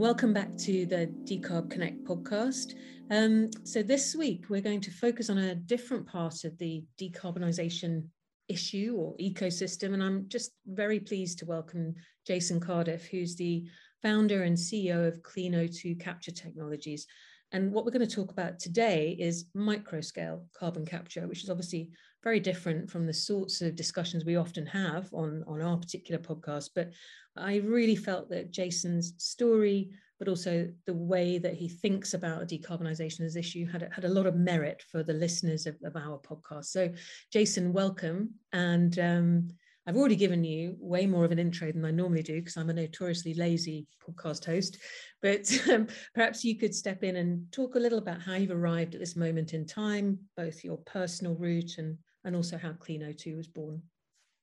Welcome 0.00 0.32
back 0.32 0.56
to 0.56 0.86
the 0.86 1.12
Decarb 1.24 1.68
Connect 1.68 2.02
podcast. 2.04 2.72
Um, 3.10 3.50
so, 3.64 3.82
this 3.82 4.16
week 4.16 4.46
we're 4.48 4.62
going 4.62 4.80
to 4.80 4.90
focus 4.90 5.28
on 5.28 5.36
a 5.36 5.54
different 5.54 6.06
part 6.06 6.44
of 6.44 6.56
the 6.56 6.82
decarbonisation 6.98 8.04
issue 8.48 8.96
or 8.98 9.14
ecosystem. 9.18 9.92
And 9.92 10.02
I'm 10.02 10.26
just 10.28 10.52
very 10.66 11.00
pleased 11.00 11.40
to 11.40 11.44
welcome 11.44 11.94
Jason 12.26 12.60
Cardiff, 12.60 13.08
who's 13.08 13.36
the 13.36 13.66
founder 14.00 14.44
and 14.44 14.56
CEO 14.56 15.06
of 15.06 15.22
Clean 15.22 15.52
O2 15.52 16.00
Capture 16.00 16.32
Technologies. 16.32 17.06
And 17.52 17.70
what 17.70 17.84
we're 17.84 17.90
going 17.90 18.08
to 18.08 18.16
talk 18.16 18.30
about 18.30 18.58
today 18.58 19.14
is 19.20 19.50
microscale 19.54 20.46
carbon 20.58 20.86
capture, 20.86 21.28
which 21.28 21.44
is 21.44 21.50
obviously 21.50 21.90
very 22.22 22.40
different 22.40 22.90
from 22.90 23.06
the 23.06 23.14
sorts 23.14 23.62
of 23.62 23.76
discussions 23.76 24.24
we 24.24 24.36
often 24.36 24.66
have 24.66 25.08
on, 25.12 25.42
on 25.46 25.62
our 25.62 25.76
particular 25.76 26.20
podcast. 26.20 26.70
But 26.74 26.90
I 27.36 27.56
really 27.56 27.96
felt 27.96 28.28
that 28.30 28.50
Jason's 28.50 29.14
story, 29.16 29.90
but 30.18 30.28
also 30.28 30.68
the 30.86 30.94
way 30.94 31.38
that 31.38 31.54
he 31.54 31.68
thinks 31.68 32.12
about 32.12 32.48
decarbonisation 32.48 33.20
as 33.20 33.36
issue 33.36 33.66
had, 33.66 33.88
had 33.92 34.04
a 34.04 34.08
lot 34.08 34.26
of 34.26 34.36
merit 34.36 34.82
for 34.90 35.02
the 35.02 35.14
listeners 35.14 35.66
of, 35.66 35.76
of 35.82 35.96
our 35.96 36.18
podcast. 36.18 36.66
So, 36.66 36.90
Jason, 37.32 37.72
welcome. 37.72 38.34
And 38.52 38.98
um, 38.98 39.48
I've 39.86 39.96
already 39.96 40.16
given 40.16 40.44
you 40.44 40.76
way 40.78 41.06
more 41.06 41.24
of 41.24 41.32
an 41.32 41.38
intro 41.38 41.72
than 41.72 41.86
I 41.86 41.90
normally 41.90 42.22
do 42.22 42.34
because 42.34 42.58
I'm 42.58 42.68
a 42.68 42.74
notoriously 42.74 43.32
lazy 43.32 43.86
podcast 44.06 44.44
host. 44.44 44.76
But 45.22 45.50
um, 45.72 45.86
perhaps 46.14 46.44
you 46.44 46.58
could 46.58 46.74
step 46.74 47.02
in 47.02 47.16
and 47.16 47.50
talk 47.50 47.76
a 47.76 47.80
little 47.80 47.98
about 47.98 48.20
how 48.20 48.34
you've 48.34 48.50
arrived 48.50 48.94
at 48.94 49.00
this 49.00 49.16
moment 49.16 49.54
in 49.54 49.64
time, 49.64 50.18
both 50.36 50.62
your 50.62 50.76
personal 50.78 51.34
route 51.34 51.78
and, 51.78 51.96
and 52.24 52.36
also 52.36 52.58
how 52.58 52.72
Clean 52.72 53.00
O2 53.00 53.36
was 53.36 53.48
born. 53.48 53.82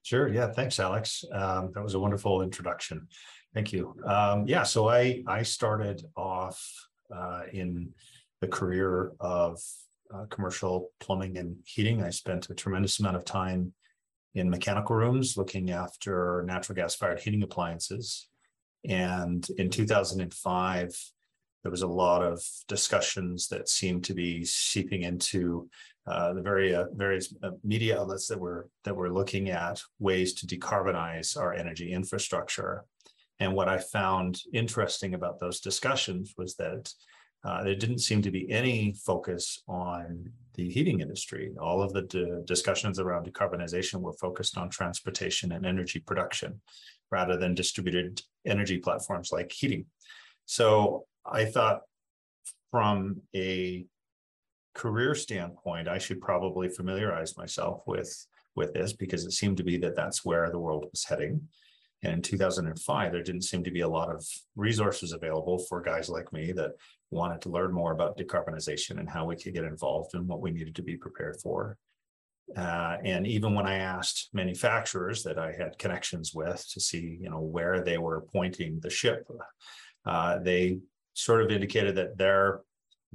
Sure. 0.03 0.27
Yeah. 0.29 0.51
Thanks, 0.51 0.79
Alex. 0.79 1.25
Um, 1.33 1.71
that 1.73 1.83
was 1.83 1.93
a 1.93 1.99
wonderful 1.99 2.41
introduction. 2.41 3.07
Thank 3.53 3.73
you. 3.73 3.95
Um, 4.05 4.47
yeah. 4.47 4.63
So 4.63 4.87
I 4.87 5.23
I 5.27 5.43
started 5.43 6.01
off 6.15 6.63
uh, 7.13 7.41
in 7.51 7.89
the 8.41 8.47
career 8.47 9.11
of 9.19 9.59
uh, 10.13 10.25
commercial 10.29 10.91
plumbing 10.99 11.37
and 11.37 11.57
heating. 11.65 12.03
I 12.03 12.09
spent 12.09 12.49
a 12.49 12.55
tremendous 12.55 12.99
amount 12.99 13.17
of 13.17 13.25
time 13.25 13.73
in 14.35 14.49
mechanical 14.49 14.95
rooms 14.95 15.35
looking 15.35 15.71
after 15.71 16.43
natural 16.45 16.75
gas 16.75 16.95
fired 16.95 17.19
heating 17.19 17.43
appliances. 17.43 18.27
And 18.87 19.45
in 19.57 19.69
2005, 19.69 21.11
there 21.63 21.71
was 21.71 21.81
a 21.81 21.87
lot 21.87 22.23
of 22.23 22.41
discussions 22.67 23.47
that 23.49 23.67
seemed 23.67 24.03
to 24.05 24.13
be 24.13 24.45
seeping 24.45 25.01
into 25.01 25.69
uh, 26.07 26.33
the 26.33 26.41
very 26.41 26.73
uh, 26.73 26.85
various 26.93 27.33
uh, 27.43 27.51
media 27.63 27.99
outlets 27.99 28.27
that 28.27 28.39
were 28.39 28.69
that 28.85 28.95
were 28.95 29.11
looking 29.11 29.49
at 29.49 29.81
ways 29.99 30.33
to 30.33 30.47
decarbonize 30.47 31.37
our 31.37 31.53
energy 31.53 31.91
infrastructure. 31.91 32.85
And 33.39 33.53
what 33.53 33.67
I 33.67 33.77
found 33.77 34.41
interesting 34.53 35.13
about 35.13 35.39
those 35.39 35.59
discussions 35.59 36.33
was 36.37 36.55
that 36.55 36.91
uh, 37.43 37.63
there 37.63 37.75
didn't 37.75 37.99
seem 37.99 38.21
to 38.23 38.31
be 38.31 38.49
any 38.51 38.93
focus 39.05 39.61
on 39.67 40.31
the 40.55 40.69
heating 40.69 41.01
industry. 41.01 41.51
All 41.61 41.83
of 41.83 41.93
the 41.93 42.01
d- 42.03 42.41
discussions 42.45 42.99
around 42.99 43.27
decarbonization 43.27 44.01
were 44.01 44.13
focused 44.13 44.57
on 44.57 44.69
transportation 44.69 45.51
and 45.51 45.65
energy 45.65 45.99
production 45.99 46.61
rather 47.11 47.37
than 47.37 47.53
distributed 47.53 48.21
energy 48.45 48.79
platforms 48.79 49.31
like 49.31 49.51
heating. 49.51 49.85
So 50.45 51.05
I 51.25 51.45
thought 51.45 51.81
from 52.71 53.21
a 53.35 53.85
career 54.77 55.15
standpoint, 55.15 55.87
I 55.87 55.97
should 55.97 56.21
probably 56.21 56.69
familiarize 56.69 57.35
myself 57.35 57.81
with 57.87 58.27
with 58.55 58.73
this 58.73 58.93
because 58.93 59.25
it 59.25 59.33
seemed 59.33 59.57
to 59.57 59.63
be 59.63 59.77
that 59.77 59.95
that's 59.95 60.25
where 60.25 60.49
the 60.49 60.59
world 60.59 60.85
was 60.91 61.03
heading. 61.03 61.47
And 62.03 62.13
in 62.13 62.21
2005, 62.21 63.11
there 63.11 63.23
didn't 63.23 63.43
seem 63.43 63.63
to 63.63 63.71
be 63.71 63.81
a 63.81 63.87
lot 63.87 64.09
of 64.09 64.25
resources 64.55 65.13
available 65.13 65.59
for 65.59 65.81
guys 65.81 66.09
like 66.09 66.31
me 66.33 66.51
that 66.53 66.71
wanted 67.11 67.41
to 67.41 67.49
learn 67.49 67.71
more 67.71 67.91
about 67.91 68.17
decarbonization 68.17 68.99
and 68.99 69.09
how 69.09 69.25
we 69.25 69.35
could 69.35 69.53
get 69.53 69.63
involved 69.63 70.13
and 70.13 70.27
what 70.27 70.41
we 70.41 70.51
needed 70.51 70.75
to 70.75 70.83
be 70.83 70.95
prepared 70.95 71.37
for. 71.41 71.77
Uh, 72.55 72.97
and 73.03 73.27
even 73.27 73.53
when 73.53 73.67
I 73.67 73.77
asked 73.77 74.29
manufacturers 74.33 75.23
that 75.23 75.37
I 75.37 75.51
had 75.51 75.77
connections 75.77 76.33
with 76.33 76.65
to 76.73 76.79
see, 76.79 77.17
you 77.21 77.29
know, 77.29 77.41
where 77.41 77.83
they 77.83 77.97
were 77.97 78.25
pointing 78.33 78.79
the 78.79 78.89
ship, 78.89 79.27
uh, 80.05 80.39
they 80.39 80.79
sort 81.13 81.43
of 81.43 81.51
indicated 81.51 81.95
that 81.95 82.17
their 82.17 82.61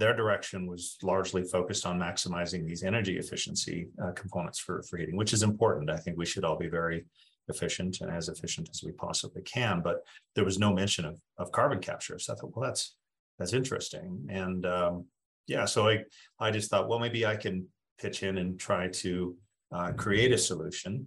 their 0.02 0.16
direction 0.16 0.66
was 0.66 0.96
largely 1.00 1.44
focused 1.44 1.86
on 1.86 1.96
maximizing 1.96 2.66
these 2.66 2.82
energy 2.82 3.18
efficiency 3.18 3.86
uh, 4.02 4.10
components 4.22 4.58
for, 4.58 4.82
for 4.82 4.96
heating, 4.96 5.14
which 5.14 5.32
is 5.32 5.44
important. 5.44 5.88
I 5.88 5.96
think 5.96 6.18
we 6.18 6.26
should 6.26 6.44
all 6.44 6.58
be 6.58 6.68
very 6.68 7.04
efficient 7.46 8.00
and 8.00 8.10
as 8.10 8.28
efficient 8.28 8.68
as 8.68 8.82
we 8.82 8.90
possibly 8.90 9.42
can. 9.42 9.80
But 9.80 9.98
there 10.34 10.44
was 10.44 10.58
no 10.58 10.72
mention 10.72 11.04
of, 11.04 11.20
of 11.38 11.52
carbon 11.52 11.78
capture. 11.78 12.18
So 12.18 12.32
I 12.32 12.36
thought, 12.36 12.56
well, 12.56 12.66
that's 12.68 12.96
that's 13.38 13.52
interesting. 13.52 14.26
And 14.28 14.66
um, 14.66 15.04
yeah, 15.46 15.66
so 15.66 15.88
I 15.88 16.00
I 16.40 16.50
just 16.50 16.68
thought, 16.68 16.88
well, 16.88 16.98
maybe 16.98 17.24
I 17.24 17.36
can 17.36 17.68
pitch 18.00 18.24
in 18.24 18.38
and 18.38 18.58
try 18.58 18.88
to 18.88 19.36
uh, 19.70 19.92
create 19.92 20.32
a 20.32 20.38
solution. 20.38 21.06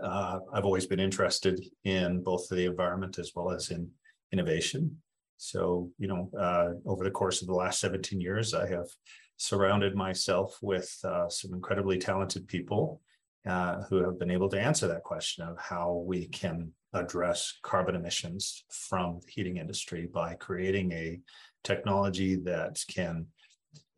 Uh, 0.00 0.38
I've 0.54 0.64
always 0.64 0.86
been 0.86 1.00
interested 1.00 1.56
in 1.82 2.22
both 2.22 2.48
the 2.48 2.66
environment 2.66 3.18
as 3.18 3.32
well 3.34 3.50
as 3.50 3.70
in 3.72 3.90
innovation. 4.32 5.02
So, 5.42 5.90
you 5.98 6.06
know, 6.06 6.30
uh, 6.38 6.74
over 6.88 7.02
the 7.02 7.10
course 7.10 7.42
of 7.42 7.48
the 7.48 7.54
last 7.54 7.80
17 7.80 8.20
years, 8.20 8.54
I 8.54 8.68
have 8.68 8.86
surrounded 9.38 9.96
myself 9.96 10.56
with 10.62 10.96
uh, 11.02 11.28
some 11.28 11.52
incredibly 11.52 11.98
talented 11.98 12.46
people 12.46 13.00
uh, 13.44 13.82
who 13.88 13.96
have 14.04 14.20
been 14.20 14.30
able 14.30 14.48
to 14.50 14.60
answer 14.60 14.86
that 14.86 15.02
question 15.02 15.44
of 15.44 15.58
how 15.58 16.04
we 16.06 16.28
can 16.28 16.70
address 16.94 17.58
carbon 17.62 17.96
emissions 17.96 18.64
from 18.70 19.18
the 19.20 19.32
heating 19.32 19.56
industry 19.56 20.08
by 20.14 20.34
creating 20.34 20.92
a 20.92 21.18
technology 21.64 22.36
that 22.36 22.80
can 22.86 23.26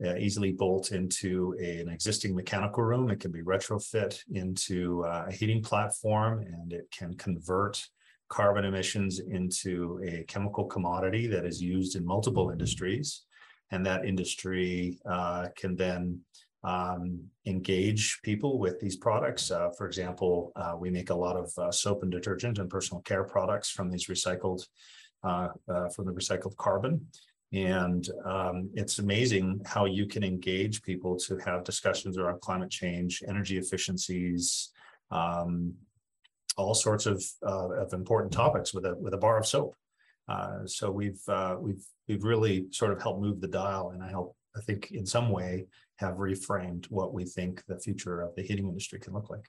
uh, 0.03 0.17
easily 0.17 0.51
bolt 0.51 0.93
into 0.93 1.55
a, 1.61 1.81
an 1.83 1.91
existing 1.91 2.35
mechanical 2.35 2.83
room. 2.83 3.11
It 3.11 3.21
can 3.21 3.33
be 3.33 3.43
retrofit 3.43 4.19
into 4.33 5.05
uh, 5.05 5.27
a 5.29 5.33
heating 5.33 5.63
platform 5.63 6.41
and 6.41 6.73
it 6.73 6.91
can 6.91 7.13
convert 7.19 7.87
carbon 8.29 8.65
emissions 8.65 9.21
into 9.21 10.01
a 10.07 10.25
chemical 10.25 10.65
commodity 10.65 11.27
that 11.29 11.45
is 11.45 11.63
used 11.63 11.97
in 11.97 12.05
multiple 12.05 12.51
industries. 12.51 13.23
And 13.71 13.85
that 13.87 14.05
industry 14.05 14.99
uh, 15.09 15.49
can 15.57 15.77
then 15.77 16.21
um, 16.63 17.21
engage 17.47 18.21
people 18.23 18.59
with 18.59 18.81
these 18.81 18.97
products. 18.97 19.51
Uh, 19.51 19.71
for 19.77 19.87
example, 19.87 20.53
uh, 20.57 20.75
we 20.79 20.91
make 20.91 21.11
a 21.11 21.15
lot 21.15 21.37
of 21.37 21.53
uh, 21.59 21.71
soap 21.71 22.03
and 22.03 22.11
detergent 22.11 22.59
and 22.59 22.71
personal 22.71 23.03
care 23.03 23.25
products 23.25 23.71
from 23.71 23.91
these 23.91 24.07
recycled, 24.07 24.67
uh, 25.23 25.49
uh, 25.69 25.89
from 25.91 26.07
the 26.07 26.13
recycled 26.13 26.57
carbon. 26.57 27.07
And 27.53 28.09
um, 28.25 28.71
it's 28.75 28.99
amazing 28.99 29.61
how 29.65 29.85
you 29.85 30.07
can 30.07 30.25
engage 30.25 30.83
people 30.83 31.17
to 31.19 31.37
have 31.39 31.63
discussions 31.63 32.19
around 32.19 32.41
climate 32.41 32.71
change, 32.71 33.23
energy 33.29 33.59
efficiencies, 33.59 34.73
um, 35.11 35.75
all 36.57 36.75
sorts 36.75 37.07
of, 37.07 37.25
uh, 37.47 37.71
of 37.71 37.93
important 37.93 38.33
topics 38.33 38.73
with 38.73 38.85
a 38.85 38.95
with 38.95 39.15
a 39.15 39.19
bar 39.19 39.39
of 39.39 39.47
soap. 39.47 39.75
Uh, 40.29 40.67
so 40.67 40.91
we've 40.91 41.21
uh, 41.29 41.57
we've 41.59 41.85
we've 42.09 42.25
really 42.25 42.67
sort 42.71 42.93
of 42.93 43.03
helped 43.03 43.21
move 43.21 43.41
the 43.41 43.49
dial, 43.49 43.91
and 43.91 44.03
I 44.03 44.09
help 44.09 44.37
I 44.57 44.61
think 44.61 44.93
in 44.93 45.05
some 45.07 45.31
way 45.31 45.67
have 45.97 46.17
reframed 46.17 46.87
what 46.87 47.13
we 47.13 47.25
think 47.25 47.63
the 47.67 47.79
future 47.79 48.21
of 48.21 48.35
the 48.35 48.43
heating 48.43 48.69
industry 48.69 48.99
can 49.01 49.13
look 49.13 49.31
like. 49.31 49.45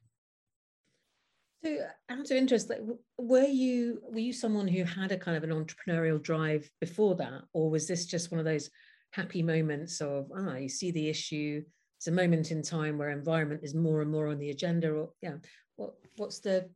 So, 1.63 1.77
out 2.09 2.19
of 2.19 2.31
interest, 2.31 2.69
like, 2.69 2.81
were 3.17 3.47
you 3.47 4.01
were 4.03 4.19
you 4.19 4.33
someone 4.33 4.67
who 4.67 4.83
had 4.83 5.11
a 5.11 5.17
kind 5.17 5.37
of 5.37 5.43
an 5.43 5.49
entrepreneurial 5.49 6.22
drive 6.22 6.69
before 6.79 7.16
that, 7.16 7.41
or 7.53 7.69
was 7.69 7.87
this 7.87 8.05
just 8.05 8.31
one 8.31 8.39
of 8.39 8.45
those 8.45 8.69
happy 9.11 9.41
moments 9.41 10.01
of 10.01 10.29
ah, 10.35 10.58
you 10.58 10.69
see 10.69 10.91
the 10.91 11.09
issue? 11.09 11.63
It's 11.97 12.08
a 12.08 12.11
moment 12.11 12.51
in 12.51 12.61
time 12.61 12.97
where 12.97 13.09
environment 13.09 13.61
is 13.63 13.73
more 13.73 14.01
and 14.01 14.11
more 14.11 14.28
on 14.28 14.37
the 14.37 14.49
agenda. 14.49 14.91
Or 14.91 15.09
yeah, 15.22 15.37
what 15.75 15.93
what's 16.17 16.40
the 16.40 16.69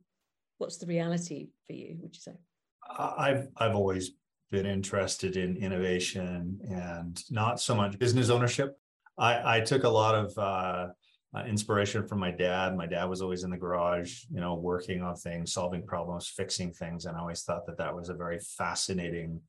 what's 0.60 0.76
the 0.76 0.86
reality 0.86 1.48
for 1.66 1.72
you 1.72 1.96
would 2.00 2.14
you 2.14 2.20
say? 2.20 2.32
I've 2.98 3.48
i've 3.56 3.74
always 3.74 4.12
been 4.50 4.66
interested 4.66 5.36
in 5.36 5.56
innovation 5.56 6.58
and 6.68 7.22
not 7.30 7.60
so 7.60 7.74
much 7.74 7.98
business 7.98 8.30
ownership. 8.30 8.78
I 9.18 9.56
i 9.56 9.60
took 9.60 9.84
a 9.84 9.88
lot 9.88 10.14
of 10.14 10.38
uh, 10.38 10.88
uh, 11.36 11.44
inspiration 11.44 12.06
from 12.06 12.18
my 12.18 12.30
dad. 12.30 12.76
My 12.76 12.86
dad 12.86 13.04
was 13.04 13.22
always 13.22 13.42
in 13.44 13.50
the 13.50 13.56
garage 13.56 14.24
you 14.30 14.40
know 14.40 14.54
working 14.54 15.02
on 15.02 15.16
things 15.16 15.52
solving 15.52 15.84
problems 15.86 16.28
fixing 16.28 16.72
things 16.72 17.06
and 17.06 17.16
i 17.16 17.20
always 17.20 17.42
thought 17.42 17.64
that 17.66 17.78
that 17.78 17.94
was 17.94 18.08
a 18.08 18.14
very 18.14 18.38
fascinating 18.38 19.40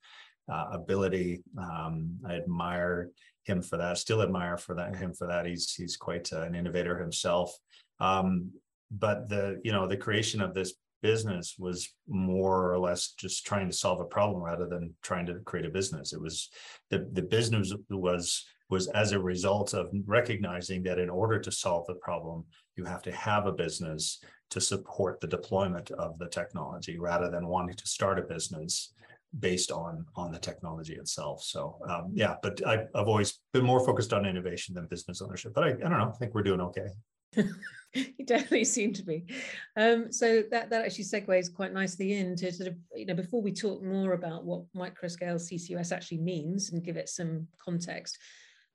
uh, 0.51 0.67
ability. 0.71 1.43
Um, 1.57 2.17
i 2.27 2.35
admire 2.35 3.09
him 3.43 3.61
for 3.61 3.77
that 3.77 3.97
still 3.97 4.21
admire 4.21 4.57
for 4.57 4.75
that 4.75 4.95
him 4.95 5.13
for 5.13 5.27
that. 5.27 5.45
He's 5.45 5.73
he's 5.73 5.97
quite 5.97 6.31
uh, 6.31 6.43
an 6.43 6.55
innovator 6.55 6.97
himself. 6.97 7.57
Um, 7.99 8.51
but 8.91 9.29
the 9.29 9.61
you 9.63 9.71
know 9.71 9.87
the 9.87 9.97
creation 9.97 10.41
of 10.41 10.53
this 10.53 10.73
business 11.01 11.55
was 11.57 11.93
more 12.07 12.71
or 12.71 12.79
less 12.79 13.13
just 13.17 13.45
trying 13.45 13.69
to 13.69 13.75
solve 13.75 13.99
a 13.99 14.05
problem 14.05 14.41
rather 14.41 14.67
than 14.67 14.93
trying 15.01 15.25
to 15.25 15.39
create 15.45 15.65
a 15.65 15.69
business. 15.69 16.13
It 16.13 16.21
was 16.21 16.49
the, 16.89 17.07
the 17.13 17.21
business 17.21 17.73
was 17.89 18.45
was 18.69 18.87
as 18.89 19.11
a 19.11 19.19
result 19.19 19.73
of 19.73 19.89
recognizing 20.05 20.81
that 20.83 20.97
in 20.97 21.09
order 21.09 21.37
to 21.37 21.51
solve 21.51 21.85
the 21.87 21.95
problem, 21.95 22.45
you 22.77 22.85
have 22.85 23.01
to 23.01 23.11
have 23.11 23.45
a 23.45 23.51
business 23.51 24.23
to 24.49 24.61
support 24.61 25.19
the 25.19 25.27
deployment 25.27 25.91
of 25.91 26.17
the 26.19 26.27
technology 26.29 26.97
rather 26.97 27.29
than 27.29 27.47
wanting 27.47 27.75
to 27.75 27.87
start 27.87 28.17
a 28.17 28.21
business 28.21 28.93
based 29.39 29.71
on 29.71 30.05
on 30.15 30.31
the 30.31 30.39
technology 30.39 30.95
itself. 30.95 31.43
So 31.43 31.77
um, 31.89 32.11
yeah, 32.13 32.35
but 32.41 32.65
I, 32.65 32.85
have 32.95 33.07
always 33.07 33.39
been 33.53 33.65
more 33.65 33.85
focused 33.85 34.13
on 34.13 34.25
innovation 34.25 34.75
than 34.75 34.87
business 34.87 35.21
ownership. 35.21 35.53
But 35.53 35.63
I, 35.63 35.67
I 35.67 35.89
don't 35.89 35.97
know. 35.97 36.11
I 36.13 36.17
think 36.17 36.33
we're 36.33 36.43
doing 36.43 36.61
okay. 36.61 36.87
you 37.93 38.25
definitely 38.25 38.65
seem 38.65 38.93
to 38.93 39.03
be. 39.03 39.25
Um, 39.75 40.11
so 40.11 40.43
that 40.51 40.69
that 40.69 40.85
actually 40.85 41.05
segues 41.05 41.53
quite 41.53 41.73
nicely 41.73 42.13
into 42.13 42.51
sort 42.51 42.69
of 42.69 42.75
you 42.95 43.05
know 43.05 43.13
before 43.13 43.41
we 43.41 43.51
talk 43.51 43.83
more 43.83 44.13
about 44.13 44.43
what 44.43 44.63
microscale 44.75 45.35
CCUS 45.35 45.91
actually 45.91 46.19
means 46.19 46.71
and 46.71 46.83
give 46.83 46.97
it 46.97 47.09
some 47.09 47.47
context. 47.63 48.17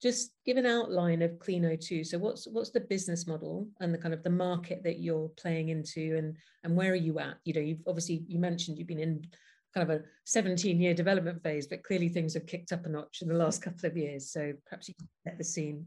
Just 0.02 0.32
give 0.44 0.58
an 0.58 0.66
outline 0.66 1.22
of 1.22 1.38
Clean 1.38 1.62
O2. 1.62 2.06
So 2.06 2.18
what's 2.18 2.46
what's 2.46 2.70
the 2.70 2.80
business 2.80 3.26
model 3.26 3.66
and 3.80 3.94
the 3.94 3.98
kind 3.98 4.12
of 4.12 4.22
the 4.22 4.30
market 4.30 4.82
that 4.84 5.00
you're 5.00 5.30
playing 5.30 5.70
into 5.70 6.16
and 6.16 6.36
and 6.64 6.76
where 6.76 6.92
are 6.92 6.96
you 6.96 7.18
at? 7.18 7.36
You 7.44 7.54
know, 7.54 7.60
you've 7.60 7.82
obviously 7.86 8.24
you 8.28 8.38
mentioned 8.38 8.78
you've 8.78 8.88
been 8.88 8.98
in 8.98 9.26
kind 9.74 9.90
of 9.90 10.00
a 10.00 10.04
17 10.24 10.80
year 10.80 10.94
development 10.94 11.42
phase, 11.42 11.66
but 11.66 11.82
clearly 11.82 12.08
things 12.08 12.34
have 12.34 12.46
kicked 12.46 12.72
up 12.72 12.86
a 12.86 12.88
notch 12.88 13.20
in 13.22 13.28
the 13.28 13.34
last 13.34 13.62
couple 13.62 13.88
of 13.88 13.96
years. 13.96 14.30
So 14.30 14.52
perhaps 14.66 14.88
you 14.88 14.94
can 14.94 15.08
set 15.24 15.38
the 15.38 15.44
scene. 15.44 15.86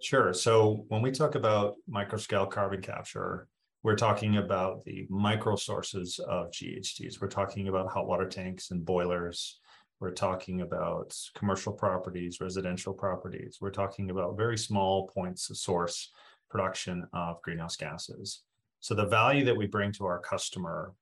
Sure. 0.00 0.32
So 0.32 0.84
when 0.88 1.00
we 1.00 1.10
talk 1.10 1.34
about 1.34 1.76
microscale 1.90 2.50
carbon 2.50 2.82
capture, 2.82 3.48
we're 3.82 3.96
talking 3.96 4.36
about 4.36 4.84
the 4.84 5.06
micro 5.08 5.56
sources 5.56 6.18
of 6.18 6.50
GHGs. 6.50 7.20
We're 7.20 7.28
talking 7.28 7.68
about 7.68 7.88
hot 7.88 8.06
water 8.06 8.28
tanks 8.28 8.70
and 8.72 8.84
boilers. 8.84 9.58
We're 10.00 10.10
talking 10.10 10.60
about 10.60 11.16
commercial 11.34 11.72
properties, 11.72 12.40
residential 12.40 12.92
properties. 12.92 13.58
We're 13.60 13.70
talking 13.70 14.10
about 14.10 14.36
very 14.36 14.58
small 14.58 15.08
points 15.08 15.48
of 15.48 15.56
source 15.56 16.10
production 16.50 17.06
of 17.14 17.40
greenhouse 17.42 17.76
gases. 17.76 18.42
So 18.80 18.94
the 18.94 19.06
value 19.06 19.44
that 19.46 19.56
we 19.56 19.66
bring 19.66 19.92
to 19.92 20.04
our 20.04 20.20
customer 20.20 20.92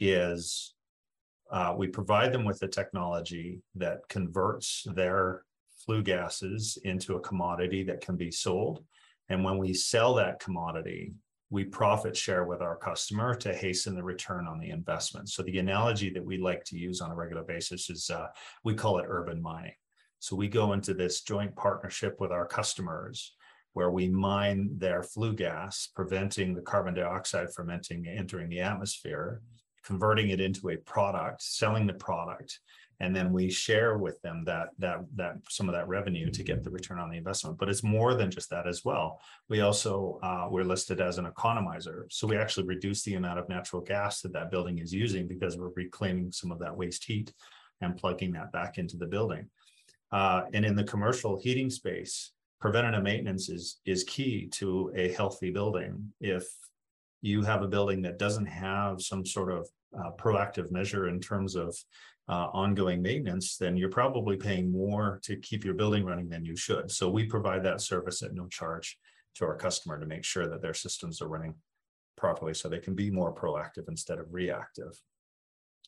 is 0.00 0.74
uh, 1.50 1.74
we 1.76 1.86
provide 1.86 2.32
them 2.32 2.44
with 2.44 2.58
the 2.58 2.68
technology 2.68 3.60
that 3.76 4.08
converts 4.08 4.86
their 4.94 5.44
flue 5.84 6.02
gases 6.02 6.78
into 6.84 7.16
a 7.16 7.20
commodity 7.20 7.82
that 7.84 8.00
can 8.00 8.16
be 8.16 8.30
sold. 8.30 8.84
And 9.28 9.44
when 9.44 9.58
we 9.58 9.72
sell 9.74 10.14
that 10.14 10.40
commodity, 10.40 11.14
we 11.50 11.64
profit 11.64 12.16
share 12.16 12.44
with 12.44 12.62
our 12.62 12.76
customer 12.76 13.34
to 13.34 13.52
hasten 13.52 13.96
the 13.96 14.02
return 14.02 14.46
on 14.46 14.58
the 14.58 14.70
investment. 14.70 15.28
So 15.28 15.42
the 15.42 15.58
analogy 15.58 16.10
that 16.10 16.24
we 16.24 16.38
like 16.38 16.64
to 16.66 16.78
use 16.78 17.00
on 17.00 17.10
a 17.10 17.14
regular 17.14 17.42
basis 17.42 17.90
is 17.90 18.08
uh, 18.08 18.28
we 18.62 18.74
call 18.74 18.98
it 18.98 19.06
urban 19.08 19.42
mining. 19.42 19.74
So 20.20 20.36
we 20.36 20.48
go 20.48 20.74
into 20.74 20.94
this 20.94 21.22
joint 21.22 21.56
partnership 21.56 22.20
with 22.20 22.30
our 22.30 22.46
customers 22.46 23.34
where 23.72 23.90
we 23.90 24.08
mine 24.08 24.70
their 24.76 25.02
flue 25.02 25.32
gas, 25.32 25.88
preventing 25.94 26.54
the 26.54 26.60
carbon 26.60 26.94
dioxide 26.94 27.52
from 27.52 27.70
entering, 27.70 28.06
entering 28.06 28.48
the 28.48 28.60
atmosphere, 28.60 29.42
converting 29.84 30.30
it 30.30 30.40
into 30.40 30.70
a 30.70 30.76
product, 30.76 31.42
selling 31.42 31.86
the 31.86 31.94
product, 31.94 32.60
and 33.00 33.16
then 33.16 33.32
we 33.32 33.50
share 33.50 33.98
with 33.98 34.20
them 34.22 34.44
that 34.44 34.68
that 34.78 34.98
that 35.16 35.36
some 35.48 35.68
of 35.68 35.74
that 35.74 35.88
revenue 35.88 36.30
to 36.30 36.42
get 36.42 36.62
the 36.62 36.70
return 36.70 36.98
on 36.98 37.10
the 37.10 37.16
investment. 37.16 37.58
But 37.58 37.68
it's 37.68 37.82
more 37.82 38.14
than 38.14 38.30
just 38.30 38.50
that 38.50 38.66
as 38.68 38.84
well. 38.84 39.20
We 39.48 39.62
also 39.62 40.18
uh, 40.22 40.46
we're 40.50 40.64
listed 40.64 41.00
as 41.00 41.18
an 41.18 41.26
economizer. 41.26 42.04
So 42.10 42.26
we 42.26 42.36
actually 42.36 42.66
reduce 42.66 43.02
the 43.02 43.14
amount 43.14 43.38
of 43.38 43.48
natural 43.48 43.82
gas 43.82 44.20
that 44.22 44.32
that 44.34 44.50
building 44.50 44.78
is 44.78 44.92
using 44.92 45.26
because 45.26 45.56
we're 45.56 45.70
reclaiming 45.74 46.30
some 46.30 46.52
of 46.52 46.58
that 46.60 46.76
waste 46.76 47.04
heat 47.04 47.32
and 47.80 47.96
plugging 47.96 48.32
that 48.32 48.52
back 48.52 48.78
into 48.78 48.96
the 48.96 49.06
building. 49.06 49.48
Uh, 50.12 50.42
and 50.52 50.64
in 50.64 50.76
the 50.76 50.84
commercial 50.84 51.40
heating 51.40 51.70
space 51.70 52.32
preventative 52.60 53.02
maintenance 53.02 53.48
is 53.48 53.80
is 53.86 54.04
key 54.04 54.46
to 54.48 54.92
a 54.94 55.12
healthy 55.12 55.50
building. 55.50 56.12
If 56.20 56.46
you 57.22 57.42
have 57.42 57.62
a 57.62 57.68
building 57.68 58.02
that 58.02 58.18
doesn't 58.18 58.46
have 58.46 59.00
some 59.00 59.24
sort 59.24 59.52
of 59.52 59.68
uh, 59.98 60.10
proactive 60.18 60.70
measure 60.70 61.08
in 61.08 61.20
terms 61.20 61.54
of 61.56 61.76
uh, 62.28 62.46
ongoing 62.52 63.02
maintenance, 63.02 63.56
then 63.56 63.76
you're 63.76 63.90
probably 63.90 64.36
paying 64.36 64.70
more 64.70 65.20
to 65.24 65.36
keep 65.36 65.64
your 65.64 65.74
building 65.74 66.04
running 66.04 66.28
than 66.28 66.44
you 66.44 66.56
should. 66.56 66.90
So 66.90 67.10
we 67.10 67.24
provide 67.24 67.64
that 67.64 67.80
service 67.80 68.22
at 68.22 68.34
no 68.34 68.46
charge 68.46 68.96
to 69.34 69.44
our 69.44 69.56
customer 69.56 69.98
to 69.98 70.06
make 70.06 70.24
sure 70.24 70.48
that 70.48 70.62
their 70.62 70.74
systems 70.74 71.20
are 71.20 71.28
running 71.28 71.54
properly 72.16 72.54
so 72.54 72.68
they 72.68 72.78
can 72.78 72.94
be 72.94 73.10
more 73.10 73.34
proactive 73.34 73.88
instead 73.88 74.18
of 74.18 74.32
reactive. 74.32 75.00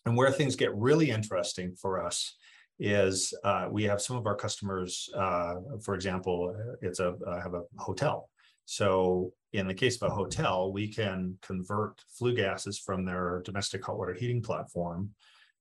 And 0.05 0.17
where 0.17 0.32
things 0.32 0.56
get 0.56 0.75
really 0.75 1.11
interesting 1.11 1.76
for 1.81 2.05
us 2.05 2.37
is 2.81 3.32
uh, 3.44 3.69
we 3.70 3.84
have 3.84 4.02
some 4.02 4.17
of 4.17 4.26
our 4.26 4.34
customers, 4.34 5.08
uh, 5.17 5.55
for 5.84 5.94
example, 5.94 6.56
it's 6.81 6.99
a 6.99 7.14
I 7.29 7.40
have 7.40 7.55
a 7.55 7.62
hotel. 7.79 8.29
So 8.64 9.32
in 9.53 9.67
the 9.67 9.75
case 9.75 10.00
of 10.00 10.11
a 10.11 10.14
hotel, 10.14 10.73
we 10.73 10.88
can 10.88 11.37
convert 11.43 12.00
flue 12.09 12.35
gases 12.35 12.79
from 12.79 13.05
their 13.05 13.43
domestic 13.44 13.85
hot 13.85 13.99
water 13.99 14.14
heating 14.14 14.43
platform 14.43 15.11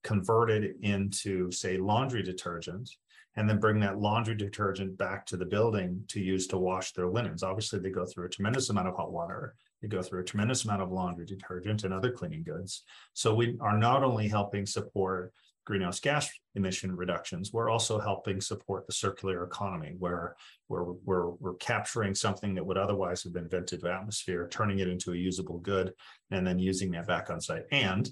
convert 0.04 0.50
it 0.50 0.76
into, 0.82 1.52
say, 1.52 1.78
laundry 1.78 2.24
detergent, 2.24 2.90
and 3.36 3.50
then 3.50 3.60
bring 3.60 3.80
that 3.80 4.00
laundry 4.00 4.36
detergent 4.36 4.98
back 4.98 5.26
to 5.26 5.38
the 5.38 5.46
building 5.46 6.04
to 6.10 6.20
use 6.20 6.48
to 6.48 6.58
wash 6.58 6.92
their 6.94 7.08
linens. 7.08 7.44
Obviously, 7.44 7.80
they 7.80 7.90
go 7.90 8.06
through 8.06 8.26
a 8.26 8.30
tremendous 8.30 8.70
amount 8.70 8.88
of 8.88 8.96
hot 8.96 9.12
water. 9.12 9.56
They 9.82 9.88
go 9.88 10.02
through 10.02 10.22
a 10.22 10.26
tremendous 10.26 10.66
amount 10.66 10.82
of 10.82 10.92
laundry 10.92 11.26
detergent 11.26 11.84
and 11.84 11.94
other 11.94 12.12
cleaning 12.12 12.44
goods. 12.44 12.84
So 13.14 13.34
we 13.34 13.58
are 13.62 13.78
not 13.78 14.04
only 14.04 14.28
helping 14.28 14.66
support 14.66 15.34
greenhouse 15.66 16.00
gas 16.00 16.30
emission 16.56 16.96
reductions, 16.96 17.54
we're 17.54 17.70
also 17.70 18.00
helping 18.00 18.42
support 18.42 18.86
the 18.86 18.94
circular 18.94 19.44
economy 19.44 19.96
where 20.00 20.36
we're, 20.68 20.94
we're, 21.06 21.32
capturing 21.56 22.16
something 22.16 22.56
that 22.56 22.66
would 22.66 22.78
otherwise 22.78 23.24
have 23.24 23.34
been 23.34 23.48
vented 23.48 23.82
to 23.82 23.92
atmosphere, 23.92 24.48
turning 24.52 24.80
it 24.80 24.88
into 24.88 25.14
a 25.14 25.18
usable 25.18 25.60
good, 25.60 25.94
and 26.32 26.46
then 26.46 26.60
using 26.60 26.92
that 26.92 27.08
back 27.08 27.30
on 27.30 27.40
site. 27.40 27.64
And 27.72 28.10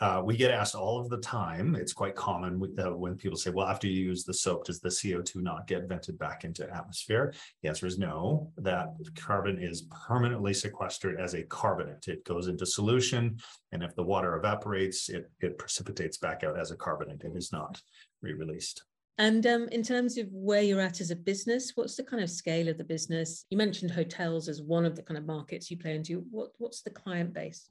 uh, 0.00 0.22
we 0.24 0.36
get 0.36 0.50
asked 0.50 0.74
all 0.74 1.00
of 1.00 1.08
the 1.08 1.18
time. 1.18 1.74
It's 1.74 1.92
quite 1.92 2.14
common 2.14 2.60
with, 2.60 2.78
uh, 2.78 2.90
when 2.90 3.16
people 3.16 3.36
say, 3.36 3.50
"Well, 3.50 3.66
after 3.66 3.86
you 3.86 4.04
use 4.04 4.24
the 4.24 4.34
soap, 4.34 4.64
does 4.64 4.80
the 4.80 4.90
CO 4.90 5.22
two 5.22 5.42
not 5.42 5.66
get 5.66 5.88
vented 5.88 6.18
back 6.18 6.44
into 6.44 6.70
atmosphere?" 6.72 7.34
The 7.62 7.68
answer 7.68 7.86
is 7.86 7.98
no. 7.98 8.52
That 8.58 8.88
carbon 9.16 9.58
is 9.60 9.88
permanently 10.06 10.54
sequestered 10.54 11.20
as 11.20 11.34
a 11.34 11.42
carbonate. 11.42 12.06
It 12.06 12.24
goes 12.24 12.46
into 12.46 12.64
solution, 12.64 13.38
and 13.72 13.82
if 13.82 13.94
the 13.96 14.04
water 14.04 14.36
evaporates, 14.36 15.08
it 15.08 15.30
it 15.40 15.58
precipitates 15.58 16.18
back 16.18 16.44
out 16.44 16.58
as 16.58 16.70
a 16.70 16.76
carbonate. 16.76 17.24
It 17.24 17.36
is 17.36 17.52
not 17.52 17.80
re-released. 18.22 18.84
And 19.18 19.44
um, 19.48 19.68
in 19.72 19.82
terms 19.82 20.16
of 20.16 20.28
where 20.30 20.62
you're 20.62 20.80
at 20.80 21.00
as 21.00 21.10
a 21.10 21.16
business, 21.16 21.72
what's 21.74 21.96
the 21.96 22.04
kind 22.04 22.22
of 22.22 22.30
scale 22.30 22.68
of 22.68 22.78
the 22.78 22.84
business? 22.84 23.46
You 23.50 23.58
mentioned 23.58 23.90
hotels 23.90 24.48
as 24.48 24.62
one 24.62 24.84
of 24.84 24.94
the 24.94 25.02
kind 25.02 25.18
of 25.18 25.26
markets 25.26 25.72
you 25.72 25.76
play 25.76 25.96
into. 25.96 26.24
What 26.30 26.50
what's 26.58 26.82
the 26.82 26.90
client 26.90 27.34
base? 27.34 27.68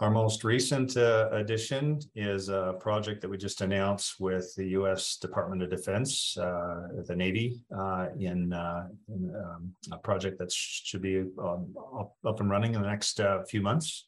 Our 0.00 0.10
most 0.10 0.44
recent 0.44 0.94
uh, 0.98 1.30
addition 1.32 2.00
is 2.14 2.50
a 2.50 2.74
project 2.78 3.22
that 3.22 3.30
we 3.30 3.38
just 3.38 3.62
announced 3.62 4.20
with 4.20 4.54
the 4.54 4.66
U.S. 4.80 5.16
Department 5.16 5.62
of 5.62 5.70
Defense, 5.70 6.36
uh, 6.36 6.88
the 7.06 7.16
Navy, 7.16 7.62
uh, 7.74 8.08
in, 8.18 8.52
uh, 8.52 8.88
in 9.08 9.34
um, 9.34 9.74
a 9.90 9.96
project 9.96 10.38
that 10.38 10.52
should 10.52 11.00
be 11.00 11.24
um, 11.38 11.74
up 12.26 12.40
and 12.40 12.50
running 12.50 12.74
in 12.74 12.82
the 12.82 12.86
next 12.86 13.20
uh, 13.20 13.42
few 13.44 13.62
months. 13.62 14.06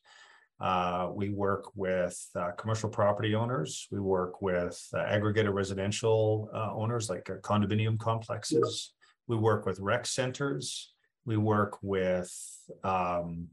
Uh, 0.60 1.08
we 1.14 1.30
work 1.30 1.70
with 1.74 2.22
commercial 2.58 2.90
property 2.90 3.34
owners. 3.34 3.88
We 3.90 4.00
work 4.00 4.42
with 4.42 4.78
aggregated 4.94 5.52
residential 5.52 6.50
owners 6.52 7.08
like 7.08 7.30
condominium 7.42 7.98
complexes. 7.98 8.92
We 9.26 9.36
work 9.36 9.64
with 9.64 9.80
rec 9.80 10.04
centers. 10.04 10.92
We 11.24 11.38
work 11.38 11.78
with 11.80 12.30
um, 12.84 13.48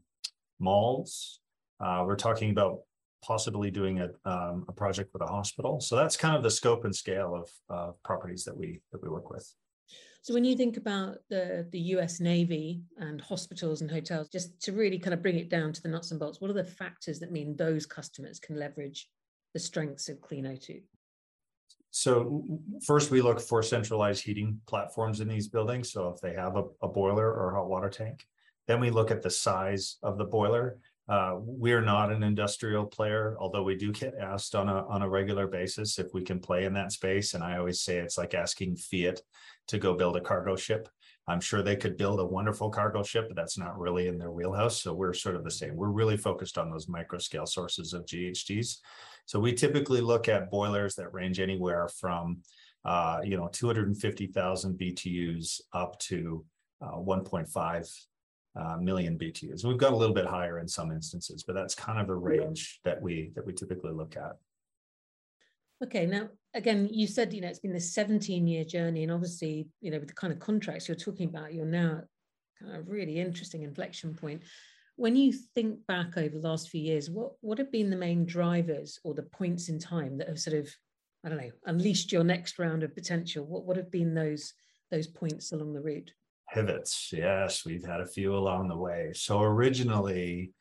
malls. 0.58 1.40
Uh, 1.80 2.04
we're 2.06 2.16
talking 2.16 2.50
about 2.50 2.80
possibly 3.22 3.70
doing 3.70 4.00
a, 4.00 4.08
um, 4.24 4.64
a 4.68 4.72
project 4.72 5.12
with 5.12 5.22
a 5.22 5.26
hospital. 5.26 5.80
So 5.80 5.96
that's 5.96 6.16
kind 6.16 6.36
of 6.36 6.42
the 6.42 6.50
scope 6.50 6.84
and 6.84 6.94
scale 6.94 7.34
of 7.34 7.50
uh, 7.68 7.92
properties 8.04 8.44
that 8.44 8.56
we 8.56 8.80
that 8.92 9.02
we 9.02 9.08
work 9.08 9.30
with. 9.30 9.52
So 10.22 10.34
when 10.34 10.44
you 10.44 10.56
think 10.56 10.76
about 10.76 11.18
the 11.30 11.66
the 11.70 11.80
U.S. 11.94 12.20
Navy 12.20 12.82
and 12.98 13.20
hospitals 13.20 13.80
and 13.80 13.90
hotels, 13.90 14.28
just 14.28 14.60
to 14.62 14.72
really 14.72 14.98
kind 14.98 15.14
of 15.14 15.22
bring 15.22 15.38
it 15.38 15.48
down 15.48 15.72
to 15.72 15.82
the 15.82 15.88
nuts 15.88 16.10
and 16.10 16.20
bolts, 16.20 16.40
what 16.40 16.50
are 16.50 16.54
the 16.54 16.64
factors 16.64 17.20
that 17.20 17.32
mean 17.32 17.56
those 17.56 17.86
customers 17.86 18.38
can 18.38 18.58
leverage 18.58 19.08
the 19.54 19.60
strengths 19.60 20.08
of 20.08 20.20
Clean 20.20 20.44
O2? 20.44 20.82
So 21.90 22.44
first, 22.84 23.10
we 23.10 23.22
look 23.22 23.40
for 23.40 23.62
centralized 23.62 24.22
heating 24.22 24.60
platforms 24.66 25.20
in 25.20 25.28
these 25.28 25.48
buildings. 25.48 25.92
So 25.92 26.10
if 26.10 26.20
they 26.20 26.34
have 26.34 26.56
a, 26.56 26.64
a 26.82 26.88
boiler 26.88 27.32
or 27.32 27.52
a 27.52 27.54
hot 27.54 27.68
water 27.68 27.88
tank, 27.88 28.26
then 28.66 28.80
we 28.80 28.90
look 28.90 29.10
at 29.10 29.22
the 29.22 29.30
size 29.30 29.96
of 30.02 30.18
the 30.18 30.24
boiler 30.24 30.78
uh, 31.08 31.36
we're 31.38 31.82
not 31.82 32.10
an 32.10 32.24
industrial 32.24 32.84
player, 32.84 33.36
although 33.38 33.62
we 33.62 33.76
do 33.76 33.92
get 33.92 34.14
asked 34.20 34.54
on 34.56 34.68
a 34.68 34.84
on 34.86 35.02
a 35.02 35.08
regular 35.08 35.46
basis 35.46 35.98
if 35.98 36.12
we 36.12 36.22
can 36.22 36.40
play 36.40 36.64
in 36.64 36.72
that 36.74 36.90
space. 36.90 37.34
And 37.34 37.44
I 37.44 37.58
always 37.58 37.80
say 37.80 37.98
it's 37.98 38.18
like 38.18 38.34
asking 38.34 38.76
Fiat 38.76 39.20
to 39.68 39.78
go 39.78 39.94
build 39.94 40.16
a 40.16 40.20
cargo 40.20 40.56
ship. 40.56 40.88
I'm 41.28 41.40
sure 41.40 41.62
they 41.62 41.76
could 41.76 41.96
build 41.96 42.20
a 42.20 42.24
wonderful 42.24 42.70
cargo 42.70 43.02
ship, 43.02 43.26
but 43.28 43.36
that's 43.36 43.58
not 43.58 43.78
really 43.78 44.08
in 44.08 44.18
their 44.18 44.30
wheelhouse. 44.30 44.82
So 44.82 44.94
we're 44.94 45.12
sort 45.12 45.36
of 45.36 45.44
the 45.44 45.50
same. 45.50 45.76
We're 45.76 45.88
really 45.88 46.16
focused 46.16 46.58
on 46.58 46.70
those 46.70 46.88
micro 46.88 47.18
scale 47.18 47.46
sources 47.46 47.92
of 47.92 48.04
GHGs. 48.06 48.78
So 49.26 49.40
we 49.40 49.52
typically 49.52 50.00
look 50.00 50.28
at 50.28 50.50
boilers 50.50 50.94
that 50.96 51.12
range 51.12 51.40
anywhere 51.40 51.88
from 51.88 52.42
uh, 52.84 53.20
you 53.22 53.36
know 53.36 53.48
250,000 53.52 54.78
BTUs 54.78 55.60
up 55.72 55.98
to 56.00 56.44
uh, 56.80 56.96
1.5 56.96 58.06
uh, 58.56 58.76
million 58.78 59.18
BTUs. 59.18 59.64
We've 59.64 59.78
got 59.78 59.92
a 59.92 59.96
little 59.96 60.14
bit 60.14 60.26
higher 60.26 60.58
in 60.58 60.68
some 60.68 60.90
instances, 60.90 61.42
but 61.42 61.54
that's 61.54 61.74
kind 61.74 62.00
of 62.00 62.06
the 62.06 62.14
range 62.14 62.80
that 62.84 63.00
we 63.00 63.32
that 63.34 63.46
we 63.46 63.52
typically 63.52 63.92
look 63.92 64.16
at. 64.16 64.36
Okay, 65.84 66.06
now 66.06 66.28
again, 66.54 66.88
you 66.90 67.06
said 67.06 67.34
you 67.34 67.40
know 67.40 67.48
it's 67.48 67.58
been 67.58 67.72
this 67.72 67.92
17 67.92 68.46
year 68.46 68.64
journey, 68.64 69.02
and 69.02 69.12
obviously, 69.12 69.68
you 69.80 69.90
know, 69.90 69.98
with 69.98 70.08
the 70.08 70.14
kind 70.14 70.32
of 70.32 70.38
contracts 70.38 70.88
you're 70.88 70.96
talking 70.96 71.28
about, 71.28 71.52
you're 71.52 71.66
now 71.66 72.02
kind 72.60 72.76
of 72.76 72.88
really 72.88 73.20
interesting 73.20 73.62
inflection 73.62 74.14
point. 74.14 74.42
When 74.96 75.14
you 75.14 75.32
think 75.32 75.86
back 75.86 76.16
over 76.16 76.38
the 76.38 76.48
last 76.48 76.70
few 76.70 76.80
years, 76.80 77.10
what 77.10 77.32
what 77.42 77.58
have 77.58 77.70
been 77.70 77.90
the 77.90 77.96
main 77.96 78.24
drivers 78.24 78.98
or 79.04 79.12
the 79.12 79.22
points 79.22 79.68
in 79.68 79.78
time 79.78 80.16
that 80.18 80.28
have 80.28 80.40
sort 80.40 80.56
of, 80.56 80.74
I 81.24 81.28
don't 81.28 81.38
know, 81.38 81.52
unleashed 81.66 82.12
your 82.12 82.24
next 82.24 82.58
round 82.58 82.82
of 82.82 82.94
potential? 82.94 83.44
What 83.44 83.64
what 83.64 83.76
have 83.76 83.90
been 83.90 84.14
those 84.14 84.54
those 84.90 85.06
points 85.06 85.52
along 85.52 85.74
the 85.74 85.82
route? 85.82 86.12
Pivots, 86.56 87.12
yes, 87.12 87.66
we've 87.66 87.84
had 87.84 88.00
a 88.00 88.06
few 88.06 88.34
along 88.34 88.68
the 88.68 88.78
way. 88.78 89.10
So 89.12 89.42
originally, 89.42 90.52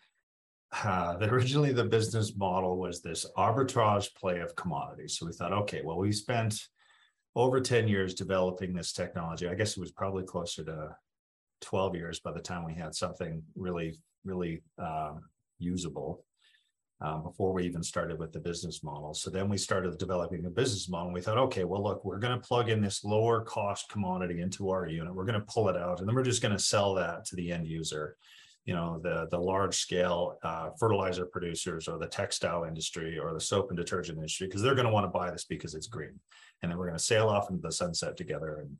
uh, 0.83 1.15
originally 1.21 1.71
the 1.71 1.85
business 1.85 2.35
model 2.35 2.77
was 2.77 3.01
this 3.01 3.25
arbitrage 3.37 4.13
play 4.13 4.41
of 4.41 4.57
commodities. 4.57 5.17
So 5.17 5.25
we 5.25 5.31
thought, 5.31 5.53
okay, 5.53 5.83
well, 5.85 5.97
we 5.97 6.11
spent 6.11 6.67
over 7.33 7.61
10 7.61 7.87
years 7.87 8.13
developing 8.13 8.73
this 8.73 8.91
technology. 8.91 9.47
I 9.47 9.55
guess 9.55 9.77
it 9.77 9.79
was 9.79 9.93
probably 9.93 10.25
closer 10.25 10.65
to 10.65 10.97
12 11.61 11.95
years 11.95 12.19
by 12.19 12.33
the 12.33 12.41
time 12.41 12.65
we 12.65 12.73
had 12.73 12.93
something 12.93 13.41
really, 13.55 13.97
really 14.25 14.63
um, 14.77 15.21
usable 15.59 16.25
um, 17.01 17.23
before 17.23 17.53
we 17.53 17.65
even 17.65 17.83
started 17.83 18.17
with 18.17 18.31
the 18.31 18.39
business 18.39 18.83
model. 18.83 19.13
So 19.13 19.29
then 19.29 19.49
we 19.49 19.57
started 19.57 19.97
developing 19.97 20.41
the 20.41 20.49
business 20.49 20.87
model. 20.87 21.11
We 21.11 21.21
thought, 21.21 21.37
okay, 21.37 21.63
well, 21.63 21.83
look, 21.83 22.05
we're 22.05 22.19
going 22.19 22.39
to 22.39 22.47
plug 22.47 22.69
in 22.69 22.81
this 22.81 23.03
lower 23.03 23.41
cost 23.41 23.89
commodity 23.89 24.41
into 24.41 24.69
our 24.69 24.87
unit. 24.87 25.13
We're 25.13 25.25
going 25.25 25.39
to 25.39 25.45
pull 25.45 25.69
it 25.69 25.77
out, 25.77 25.99
and 25.99 26.07
then 26.07 26.15
we're 26.15 26.23
just 26.23 26.41
going 26.41 26.55
to 26.55 26.59
sell 26.59 26.93
that 26.95 27.25
to 27.25 27.35
the 27.35 27.51
end 27.51 27.67
user 27.67 28.15
you 28.65 28.73
know 28.73 28.99
the 29.03 29.27
the 29.29 29.37
large 29.37 29.75
scale 29.75 30.37
uh, 30.43 30.69
fertilizer 30.79 31.25
producers 31.25 31.87
or 31.87 31.97
the 31.97 32.07
textile 32.07 32.63
industry 32.63 33.17
or 33.17 33.33
the 33.33 33.39
soap 33.39 33.69
and 33.69 33.77
detergent 33.77 34.17
industry 34.17 34.47
because 34.47 34.61
they're 34.61 34.75
going 34.75 34.87
to 34.87 34.93
want 34.93 35.05
to 35.05 35.17
buy 35.19 35.29
this 35.31 35.45
because 35.45 35.75
it's 35.75 35.87
green 35.87 36.19
and 36.61 36.71
then 36.71 36.77
we're 36.77 36.87
going 36.87 36.97
to 36.97 37.03
sail 37.03 37.29
off 37.29 37.49
into 37.49 37.61
the 37.61 37.71
sunset 37.71 38.17
together 38.17 38.59
and 38.61 38.75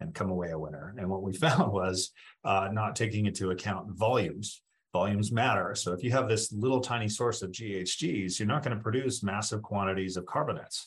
and 0.00 0.14
come 0.14 0.30
away 0.30 0.50
a 0.50 0.58
winner 0.58 0.94
and 0.98 1.08
what 1.08 1.22
we 1.22 1.32
found 1.36 1.72
was 1.72 2.12
uh, 2.44 2.68
not 2.72 2.96
taking 2.96 3.26
into 3.26 3.50
account 3.50 3.90
volumes 3.90 4.62
volumes 4.94 5.30
matter 5.30 5.74
so 5.74 5.92
if 5.92 6.02
you 6.02 6.10
have 6.10 6.28
this 6.28 6.52
little 6.52 6.80
tiny 6.80 7.08
source 7.08 7.42
of 7.42 7.50
ghgs 7.50 8.38
you're 8.38 8.48
not 8.48 8.62
going 8.62 8.74
to 8.74 8.82
produce 8.82 9.22
massive 9.22 9.60
quantities 9.62 10.16
of 10.16 10.24
carbonates 10.24 10.86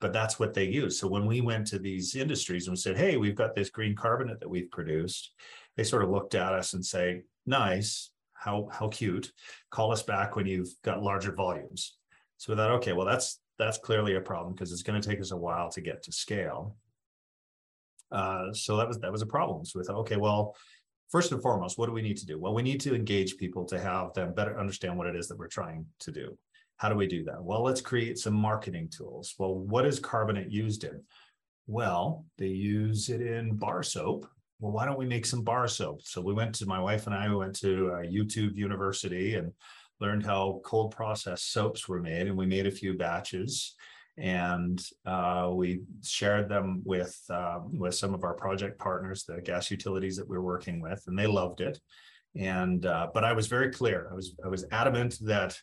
but 0.00 0.12
that's 0.12 0.40
what 0.40 0.54
they 0.54 0.64
use 0.64 0.98
so 0.98 1.06
when 1.06 1.26
we 1.26 1.40
went 1.40 1.64
to 1.64 1.78
these 1.78 2.16
industries 2.16 2.66
and 2.66 2.76
said 2.76 2.96
hey 2.96 3.16
we've 3.16 3.36
got 3.36 3.54
this 3.54 3.70
green 3.70 3.94
carbonate 3.94 4.40
that 4.40 4.48
we've 4.48 4.70
produced 4.70 5.32
they 5.76 5.84
sort 5.84 6.02
of 6.02 6.10
looked 6.10 6.34
at 6.34 6.52
us 6.52 6.74
and 6.74 6.84
say 6.84 7.22
nice, 7.46 8.10
how 8.34 8.68
how 8.72 8.88
cute. 8.88 9.32
Call 9.70 9.92
us 9.92 10.02
back 10.02 10.36
when 10.36 10.46
you've 10.46 10.72
got 10.82 11.02
larger 11.02 11.32
volumes. 11.32 11.96
So 12.38 12.52
we 12.52 12.56
thought, 12.56 12.72
okay, 12.72 12.92
well 12.92 13.06
that's 13.06 13.40
that's 13.58 13.78
clearly 13.78 14.16
a 14.16 14.20
problem 14.20 14.54
because 14.54 14.72
it's 14.72 14.82
going 14.82 15.00
to 15.00 15.08
take 15.08 15.20
us 15.20 15.30
a 15.30 15.36
while 15.36 15.70
to 15.70 15.80
get 15.80 16.02
to 16.04 16.12
scale. 16.12 16.76
Uh, 18.10 18.52
so 18.52 18.76
that 18.76 18.88
was 18.88 18.98
that 18.98 19.12
was 19.12 19.22
a 19.22 19.26
problem. 19.26 19.64
So 19.64 19.78
we 19.78 19.84
thought, 19.84 20.00
okay, 20.00 20.16
well, 20.16 20.56
first 21.12 21.30
and 21.30 21.40
foremost, 21.40 21.78
what 21.78 21.86
do 21.86 21.92
we 21.92 22.02
need 22.02 22.16
to 22.16 22.26
do? 22.26 22.40
Well, 22.40 22.54
we 22.54 22.62
need 22.62 22.80
to 22.80 22.94
engage 22.94 23.36
people 23.36 23.64
to 23.66 23.78
have 23.78 24.12
them 24.14 24.34
better 24.34 24.58
understand 24.58 24.98
what 24.98 25.06
it 25.06 25.14
is 25.14 25.28
that 25.28 25.38
we're 25.38 25.46
trying 25.46 25.86
to 26.00 26.10
do. 26.10 26.36
How 26.78 26.88
do 26.88 26.96
we 26.96 27.06
do 27.06 27.22
that? 27.24 27.42
Well, 27.42 27.62
let's 27.62 27.80
create 27.80 28.18
some 28.18 28.34
marketing 28.34 28.88
tools. 28.88 29.34
Well, 29.38 29.54
what 29.54 29.86
is 29.86 30.00
carbonate 30.00 30.50
used 30.50 30.82
in? 30.82 31.02
Well, 31.68 32.24
they 32.38 32.48
use 32.48 33.08
it 33.08 33.20
in 33.20 33.54
bar 33.54 33.84
soap 33.84 34.26
well, 34.62 34.70
why 34.70 34.84
don't 34.86 34.98
we 34.98 35.06
make 35.06 35.26
some 35.26 35.42
bar 35.42 35.66
soap? 35.66 36.02
So 36.04 36.20
we 36.20 36.32
went 36.32 36.54
to 36.54 36.66
my 36.66 36.78
wife 36.78 37.06
and 37.06 37.14
I 37.14 37.28
we 37.28 37.34
went 37.34 37.56
to 37.56 37.94
uh, 37.94 38.02
YouTube 38.02 38.54
University 38.54 39.34
and 39.34 39.52
learned 40.00 40.24
how 40.24 40.60
cold 40.64 40.94
process 40.94 41.42
soaps 41.42 41.88
were 41.88 42.00
made, 42.00 42.28
and 42.28 42.36
we 42.36 42.46
made 42.46 42.68
a 42.68 42.70
few 42.70 42.96
batches, 42.96 43.74
and 44.18 44.82
uh, 45.06 45.50
we 45.52 45.80
shared 46.04 46.48
them 46.48 46.82
with 46.84 47.18
uh, 47.30 47.60
with 47.64 47.94
some 47.94 48.14
of 48.14 48.24
our 48.24 48.34
project 48.34 48.78
partners, 48.78 49.24
the 49.24 49.40
gas 49.40 49.70
utilities 49.70 50.16
that 50.16 50.28
we 50.28 50.36
we're 50.36 50.44
working 50.44 50.80
with, 50.80 51.02
and 51.06 51.18
they 51.18 51.26
loved 51.26 51.60
it. 51.60 51.80
And 52.36 52.84
uh, 52.86 53.08
but 53.12 53.24
I 53.24 53.32
was 53.32 53.46
very 53.46 53.70
clear. 53.70 54.08
I 54.10 54.14
was 54.14 54.34
I 54.44 54.48
was 54.48 54.64
adamant 54.70 55.18
that 55.22 55.58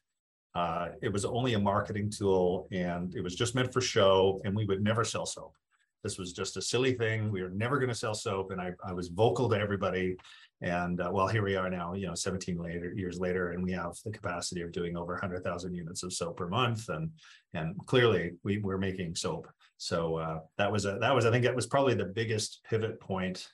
uh, 0.55 0.89
it 1.01 1.13
was 1.13 1.25
only 1.25 1.53
a 1.53 1.59
marketing 1.59 2.09
tool 2.09 2.67
and 2.71 3.15
it 3.15 3.21
was 3.21 3.35
just 3.35 3.55
meant 3.55 3.71
for 3.71 3.81
show, 3.81 4.41
and 4.43 4.55
we 4.55 4.65
would 4.65 4.83
never 4.83 5.03
sell 5.03 5.25
soap. 5.25 5.55
This 6.03 6.17
was 6.17 6.33
just 6.33 6.57
a 6.57 6.61
silly 6.61 6.93
thing. 6.93 7.31
We 7.31 7.41
were 7.41 7.49
never 7.49 7.77
going 7.77 7.89
to 7.89 7.95
sell 7.95 8.13
soap. 8.13 8.51
And 8.51 8.61
I, 8.61 8.71
I 8.85 8.93
was 8.93 9.09
vocal 9.09 9.49
to 9.49 9.59
everybody. 9.59 10.15
And 10.61 10.99
uh, 10.99 11.09
well, 11.13 11.27
here 11.27 11.43
we 11.43 11.55
are 11.55 11.69
now, 11.69 11.93
you 11.93 12.07
know, 12.07 12.15
17 12.15 12.57
later, 12.57 12.93
years 12.93 13.17
later, 13.19 13.51
and 13.51 13.63
we 13.63 13.71
have 13.71 13.95
the 14.03 14.11
capacity 14.11 14.61
of 14.61 14.73
doing 14.73 14.97
over 14.97 15.13
100,000 15.13 15.73
units 15.73 16.03
of 16.03 16.11
soap 16.11 16.37
per 16.37 16.47
month. 16.47 16.89
And 16.89 17.11
and 17.53 17.75
clearly 17.85 18.33
we, 18.43 18.59
we're 18.59 18.77
making 18.77 19.15
soap. 19.15 19.47
So 19.77 20.15
uh, 20.17 20.39
that 20.57 20.71
was 20.71 20.85
a, 20.85 20.97
that 20.99 21.15
was, 21.15 21.25
I 21.25 21.31
think 21.31 21.45
that 21.45 21.55
was 21.55 21.67
probably 21.67 21.93
the 21.93 22.05
biggest 22.05 22.61
pivot 22.69 22.99
point 22.99 23.47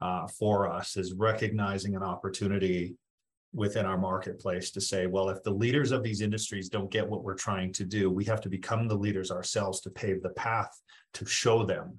uh, 0.00 0.26
for 0.26 0.68
us 0.68 0.96
is 0.96 1.12
recognizing 1.12 1.94
an 1.94 2.02
opportunity 2.02 2.96
within 3.52 3.84
our 3.84 3.98
marketplace 3.98 4.70
to 4.70 4.80
say, 4.80 5.06
well, 5.06 5.28
if 5.28 5.42
the 5.42 5.50
leaders 5.50 5.92
of 5.92 6.02
these 6.02 6.20
industries 6.20 6.68
don't 6.68 6.90
get 6.90 7.08
what 7.08 7.24
we're 7.24 7.34
trying 7.34 7.72
to 7.72 7.84
do, 7.84 8.10
we 8.10 8.24
have 8.24 8.40
to 8.40 8.48
become 8.48 8.86
the 8.86 8.94
leaders 8.94 9.30
ourselves 9.30 9.80
to 9.80 9.90
pave 9.90 10.22
the 10.22 10.30
path 10.30 10.70
to 11.14 11.26
show 11.26 11.64
them. 11.64 11.98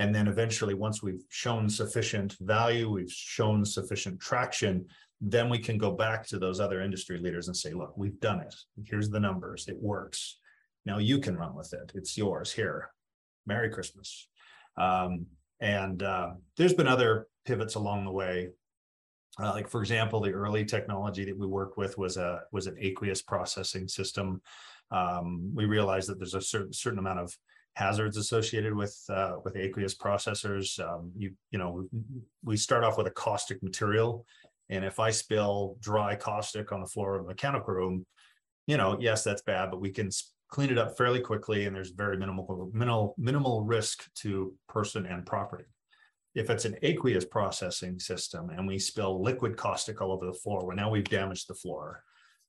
And 0.00 0.14
then 0.14 0.28
eventually, 0.28 0.72
once 0.72 1.02
we've 1.02 1.24
shown 1.28 1.68
sufficient 1.68 2.34
value, 2.40 2.90
we've 2.90 3.12
shown 3.12 3.66
sufficient 3.66 4.18
traction, 4.18 4.86
then 5.20 5.50
we 5.50 5.58
can 5.58 5.76
go 5.76 5.90
back 5.92 6.26
to 6.28 6.38
those 6.38 6.58
other 6.58 6.80
industry 6.80 7.18
leaders 7.18 7.48
and 7.48 7.56
say, 7.56 7.74
look, 7.74 7.92
we've 7.98 8.18
done 8.18 8.40
it. 8.40 8.54
Here's 8.82 9.10
the 9.10 9.20
numbers. 9.20 9.68
It 9.68 9.76
works. 9.76 10.38
Now 10.86 10.96
you 10.96 11.18
can 11.18 11.36
run 11.36 11.54
with 11.54 11.74
it. 11.74 11.92
It's 11.94 12.16
yours 12.16 12.50
here. 12.50 12.90
Merry 13.46 13.68
Christmas. 13.68 14.26
Um, 14.78 15.26
and 15.60 16.02
uh, 16.02 16.30
there's 16.56 16.72
been 16.72 16.88
other 16.88 17.26
pivots 17.44 17.74
along 17.74 18.06
the 18.06 18.10
way 18.10 18.48
uh, 19.38 19.52
like 19.52 19.68
for 19.68 19.80
example, 19.80 20.20
the 20.20 20.32
early 20.32 20.64
technology 20.64 21.24
that 21.24 21.38
we 21.38 21.46
worked 21.46 21.78
with 21.78 21.96
was 21.96 22.16
a 22.16 22.42
was 22.52 22.66
an 22.66 22.76
aqueous 22.80 23.22
processing 23.22 23.86
system. 23.86 24.42
Um, 24.90 25.52
we 25.54 25.66
realized 25.66 26.08
that 26.08 26.18
there's 26.18 26.34
a 26.34 26.40
certain 26.40 26.72
certain 26.72 26.98
amount 26.98 27.20
of 27.20 27.36
hazards 27.74 28.16
associated 28.16 28.74
with 28.74 28.98
uh, 29.08 29.36
with 29.44 29.56
aqueous 29.56 29.96
processors. 29.96 30.78
Um, 30.80 31.12
you 31.16 31.32
you 31.50 31.58
know 31.58 31.88
we 32.44 32.56
start 32.56 32.84
off 32.84 32.98
with 32.98 33.06
a 33.06 33.12
caustic 33.12 33.62
material, 33.62 34.26
and 34.68 34.84
if 34.84 34.98
I 34.98 35.10
spill 35.10 35.76
dry 35.80 36.16
caustic 36.16 36.72
on 36.72 36.80
the 36.80 36.86
floor 36.86 37.16
of 37.16 37.24
a 37.24 37.28
mechanical 37.28 37.74
room, 37.74 38.06
you 38.66 38.76
know 38.76 38.98
yes 39.00 39.24
that's 39.24 39.42
bad, 39.42 39.70
but 39.70 39.80
we 39.80 39.90
can 39.90 40.10
clean 40.48 40.70
it 40.70 40.78
up 40.78 40.96
fairly 40.96 41.20
quickly, 41.20 41.66
and 41.66 41.74
there's 41.74 41.90
very 41.90 42.16
minimal 42.16 42.70
minimal 42.72 43.14
minimal 43.18 43.62
risk 43.62 44.08
to 44.16 44.54
person 44.68 45.06
and 45.06 45.26
property 45.26 45.64
if 46.34 46.48
it's 46.48 46.64
an 46.64 46.76
aqueous 46.82 47.24
processing 47.24 47.98
system 47.98 48.50
and 48.50 48.66
we 48.66 48.78
spill 48.78 49.22
liquid 49.22 49.56
caustic 49.56 50.00
all 50.00 50.12
over 50.12 50.26
the 50.26 50.32
floor, 50.32 50.64
well, 50.64 50.76
now 50.76 50.90
we've 50.90 51.08
damaged 51.08 51.48
the 51.48 51.54
floor. 51.54 52.04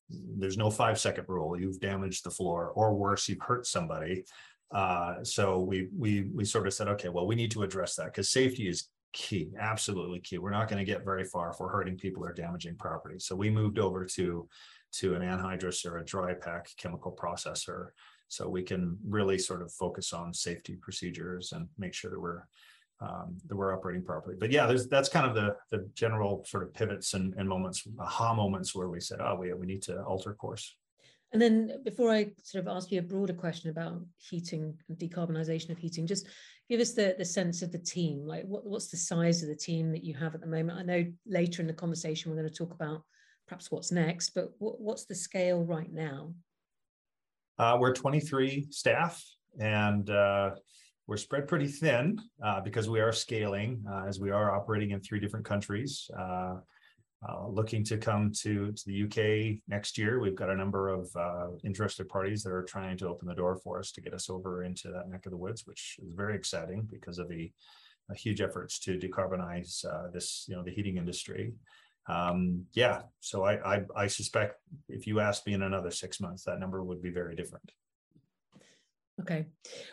There's 0.10 0.58
no 0.58 0.70
five 0.70 1.00
second 1.00 1.26
rule. 1.28 1.60
You've 1.60 1.80
damaged 1.80 2.24
the 2.24 2.32
floor, 2.32 2.72
or 2.76 2.94
worse, 2.94 3.30
you've 3.30 3.42
hurt 3.42 3.66
somebody. 3.66 4.26
Uh, 4.74 5.24
so 5.24 5.60
we 5.60 5.88
we 5.98 6.24
we 6.34 6.46
sort 6.46 6.68
of 6.68 6.74
said, 6.74 6.88
okay, 6.88 7.10
well, 7.10 7.28
we 7.28 7.36
need 7.36 7.52
to 7.52 7.64
address 7.64 7.96
that 7.96 8.06
because 8.06 8.30
safety 8.30 8.68
is 8.68 8.90
key, 9.14 9.52
absolutely 9.60 10.20
key. 10.20 10.38
We're 10.38 10.52
not 10.52 10.70
going 10.70 10.80
to 10.80 10.90
get 10.92 11.04
very 11.04 11.26
far 11.26 11.52
if 11.52 11.60
we're 11.60 11.70
hurting 11.70 11.98
people 11.98 12.24
or 12.24 12.34
damaging 12.34 12.76
property. 12.76 13.20
So 13.20 13.36
we 13.36 13.50
moved 13.50 13.80
over 13.80 14.06
to 14.06 14.48
to 14.94 15.16
an 15.16 15.22
anhydrous 15.22 15.86
or 15.86 15.98
a 15.98 16.06
dry 16.06 16.34
pack 16.34 16.70
chemical 16.78 17.12
processor, 17.12 17.88
so 18.28 18.48
we 18.48 18.64
can 18.64 18.98
really 19.08 19.38
sort 19.38 19.62
of 19.62 19.72
focus 19.74 20.14
on 20.14 20.34
safety 20.34 20.76
procedures 20.82 21.52
and 21.52 21.68
make 21.78 21.94
sure 21.94 22.12
that 22.12 22.20
we're 22.20 22.44
um, 23.02 23.38
that 23.48 23.56
we're 23.56 23.74
operating 23.74 24.04
properly. 24.04 24.36
But 24.40 24.52
yeah, 24.52 24.68
there's 24.68 24.88
that's 24.88 25.10
kind 25.10 25.26
of 25.28 25.36
the 25.36 25.56
the 25.70 25.90
general 25.96 26.46
sort 26.46 26.64
of 26.64 26.74
pivots 26.74 27.14
and, 27.14 27.34
and 27.36 27.50
moments, 27.50 27.86
aha 28.00 28.34
moments 28.34 28.74
where 28.74 28.90
we 28.90 29.02
said, 29.02 29.20
oh, 29.22 29.36
we 29.36 29.54
we 29.54 29.66
need 29.66 29.82
to 29.84 30.02
alter 30.04 30.34
course. 30.34 30.76
And 31.34 31.42
then 31.42 31.82
before 31.86 32.12
I 32.12 32.32
sort 32.44 32.66
of 32.66 32.76
ask 32.76 32.92
you 32.92 33.00
a 33.00 33.04
broader 33.04 33.34
question 33.34 33.70
about 33.70 34.02
heating 34.18 34.78
and 34.90 34.98
decarbonisation 34.98 35.70
of 35.70 35.78
heating, 35.78 36.06
just 36.06 36.28
give 36.70 36.82
us 36.82 36.92
the, 36.92 37.16
the 37.18 37.26
sense 37.26 37.62
of 37.62 37.72
the 37.72 37.78
team. 37.78 38.26
Like 38.26 38.44
what, 38.46 38.66
what's 38.66 38.88
the 38.88 38.98
size 38.98 39.42
of 39.42 39.50
the 39.50 39.56
team 39.56 39.92
that 39.92 40.04
you 40.04 40.14
have 40.16 40.36
at 40.36 40.42
the 40.42 40.48
moment? 40.48 40.78
I 40.78 40.84
know 40.84 41.06
later 41.26 41.62
in 41.62 41.68
the 41.68 41.74
conversation 41.74 42.32
we're 42.32 42.38
going 42.38 42.50
to 42.50 42.56
talk 42.56 42.74
about 42.74 43.04
perhaps 43.48 43.72
what's 43.72 43.92
next, 43.94 44.32
but 44.32 44.52
what, 44.60 44.82
what's 44.82 45.06
the 45.06 45.16
scale 45.16 45.64
right 45.64 45.92
now? 45.92 46.34
Uh, 47.58 47.78
we're 47.80 47.94
23 47.94 48.68
staff 48.70 49.24
and 49.60 50.10
uh, 50.10 50.52
we're 51.08 51.18
spread 51.18 51.48
pretty 51.48 51.68
thin 51.68 52.20
uh, 52.44 52.60
because 52.60 52.90
we 52.90 53.00
are 53.00 53.14
scaling 53.14 53.84
uh, 53.90 54.04
as 54.06 54.20
we 54.20 54.32
are 54.32 54.54
operating 54.54 54.92
in 54.92 55.00
three 55.00 55.20
different 55.20 55.46
countries. 55.46 56.10
Uh, 57.28 57.32
uh 57.32 57.48
looking 57.48 57.84
to 57.84 57.98
come 57.98 58.32
to, 58.32 58.72
to 58.72 58.84
the 58.86 59.04
UK 59.04 59.60
next 59.68 59.98
year. 59.98 60.20
We've 60.20 60.36
got 60.36 60.50
a 60.50 60.56
number 60.56 60.90
of 60.90 61.10
uh, 61.16 61.48
interested 61.64 62.10
parties 62.10 62.44
that 62.44 62.52
are 62.52 62.64
trying 62.64 62.98
to 62.98 63.08
open 63.08 63.28
the 63.28 63.36
door 63.36 63.56
for 63.56 63.80
us 63.80 63.92
to 63.94 64.02
get 64.02 64.14
us 64.14 64.30
over 64.30 64.64
into 64.64 64.90
that 64.90 65.10
neck 65.10 65.26
of 65.26 65.32
the 65.32 65.38
woods, 65.38 65.66
which 65.66 65.98
is 66.04 66.14
very 66.14 66.36
exciting 66.36 66.88
because 66.90 67.20
of 67.20 67.30
the 67.30 67.52
uh, 68.10 68.14
huge 68.14 68.42
efforts 68.42 68.80
to 68.80 68.98
decarbonize 68.98 69.84
this, 70.14 70.46
you 70.48 70.56
know, 70.56 70.64
the 70.64 70.72
heating 70.72 70.98
industry. 70.98 71.54
Um, 72.08 72.66
yeah, 72.74 73.04
so 73.20 73.44
I, 73.44 73.76
I 73.76 73.82
I 73.96 74.08
suspect 74.08 74.56
if 74.90 75.06
you 75.06 75.20
asked 75.20 75.46
me 75.46 75.54
in 75.54 75.62
another 75.62 75.92
six 75.92 76.20
months, 76.20 76.44
that 76.46 76.60
number 76.60 76.84
would 76.84 77.02
be 77.02 77.12
very 77.12 77.36
different. 77.36 77.72
Okay, 79.20 79.46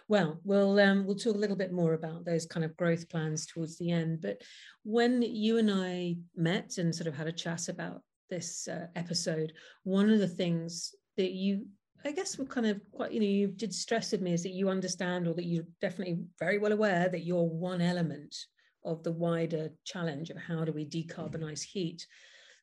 well, 0.08 0.40
we'll 0.44 0.78
um, 0.78 1.04
we'll 1.04 1.16
talk 1.16 1.34
a 1.34 1.38
little 1.38 1.56
bit 1.56 1.72
more 1.72 1.94
about 1.94 2.24
those 2.24 2.46
kind 2.46 2.64
of 2.64 2.76
growth 2.76 3.08
plans 3.08 3.46
towards 3.46 3.76
the 3.76 3.90
end. 3.90 4.20
But 4.22 4.40
when 4.84 5.20
you 5.22 5.58
and 5.58 5.70
I 5.70 6.16
met 6.34 6.78
and 6.78 6.94
sort 6.94 7.08
of 7.08 7.14
had 7.14 7.26
a 7.26 7.32
chat 7.32 7.68
about 7.68 8.00
this 8.30 8.68
uh, 8.68 8.86
episode, 8.96 9.52
one 9.82 10.08
of 10.08 10.18
the 10.18 10.28
things 10.28 10.94
that 11.16 11.32
you, 11.32 11.66
I 12.04 12.12
guess, 12.12 12.38
were 12.38 12.46
kind 12.46 12.66
of 12.66 12.80
quite, 12.90 13.12
you 13.12 13.20
know, 13.20 13.26
you 13.26 13.48
did 13.48 13.74
stress 13.74 14.12
with 14.12 14.22
me 14.22 14.32
is 14.32 14.44
that 14.44 14.52
you 14.52 14.70
understand, 14.70 15.26
or 15.26 15.34
that 15.34 15.44
you're 15.44 15.66
definitely 15.80 16.20
very 16.38 16.58
well 16.58 16.72
aware 16.72 17.08
that 17.08 17.24
you're 17.24 17.42
one 17.42 17.82
element 17.82 18.34
of 18.84 19.02
the 19.02 19.12
wider 19.12 19.70
challenge 19.84 20.30
of 20.30 20.38
how 20.38 20.64
do 20.64 20.72
we 20.72 20.86
decarbonize 20.86 21.62
heat. 21.62 22.06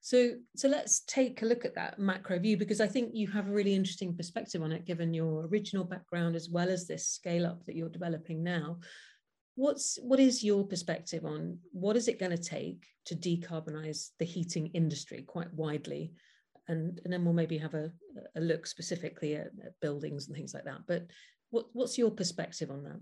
So, 0.06 0.34
so 0.56 0.68
let's 0.68 1.00
take 1.00 1.42
a 1.42 1.48
look 1.48 1.66
at 1.66 1.74
that 1.74 1.98
macro 1.98 2.38
view 2.38 2.58
because 2.58 2.80
I 2.80 2.86
think 2.86 3.16
you 3.16 3.26
have 3.30 3.48
a 3.48 3.52
really 3.52 3.74
interesting 3.74 4.16
perspective 4.16 4.62
on 4.62 4.72
it, 4.72 4.86
given 4.86 5.16
your 5.16 5.48
original 5.48 5.84
background 5.84 6.36
as 6.36 6.48
well 6.48 6.70
as 6.70 6.86
this 6.86 7.08
scale 7.08 7.48
up 7.48 7.66
that 7.66 7.76
you're 7.76 7.90
developing 7.90 8.44
now. 8.44 8.78
What's 9.56 9.98
what 10.04 10.20
is 10.20 10.44
your 10.44 10.64
perspective 10.64 11.26
on 11.26 11.58
what 11.72 11.96
is 11.96 12.08
it 12.08 12.20
going 12.20 12.38
to 12.38 12.38
take 12.38 12.86
to 13.06 13.16
decarbonize 13.16 14.10
the 14.20 14.26
heating 14.26 14.68
industry 14.76 15.24
quite 15.24 15.52
widely? 15.56 16.14
And, 16.68 17.02
and 17.04 17.12
then 17.12 17.26
we'll 17.26 17.34
maybe 17.34 17.58
have 17.58 17.74
a, 17.74 17.92
a 18.36 18.42
look 18.42 18.68
specifically 18.68 19.38
at, 19.38 19.48
at 19.66 19.80
buildings 19.82 20.28
and 20.28 20.36
things 20.36 20.54
like 20.54 20.66
that. 20.66 20.82
But 20.88 21.08
what, 21.50 21.66
what's 21.74 21.98
your 21.98 22.12
perspective 22.12 22.70
on 22.70 22.84
that? 22.84 23.00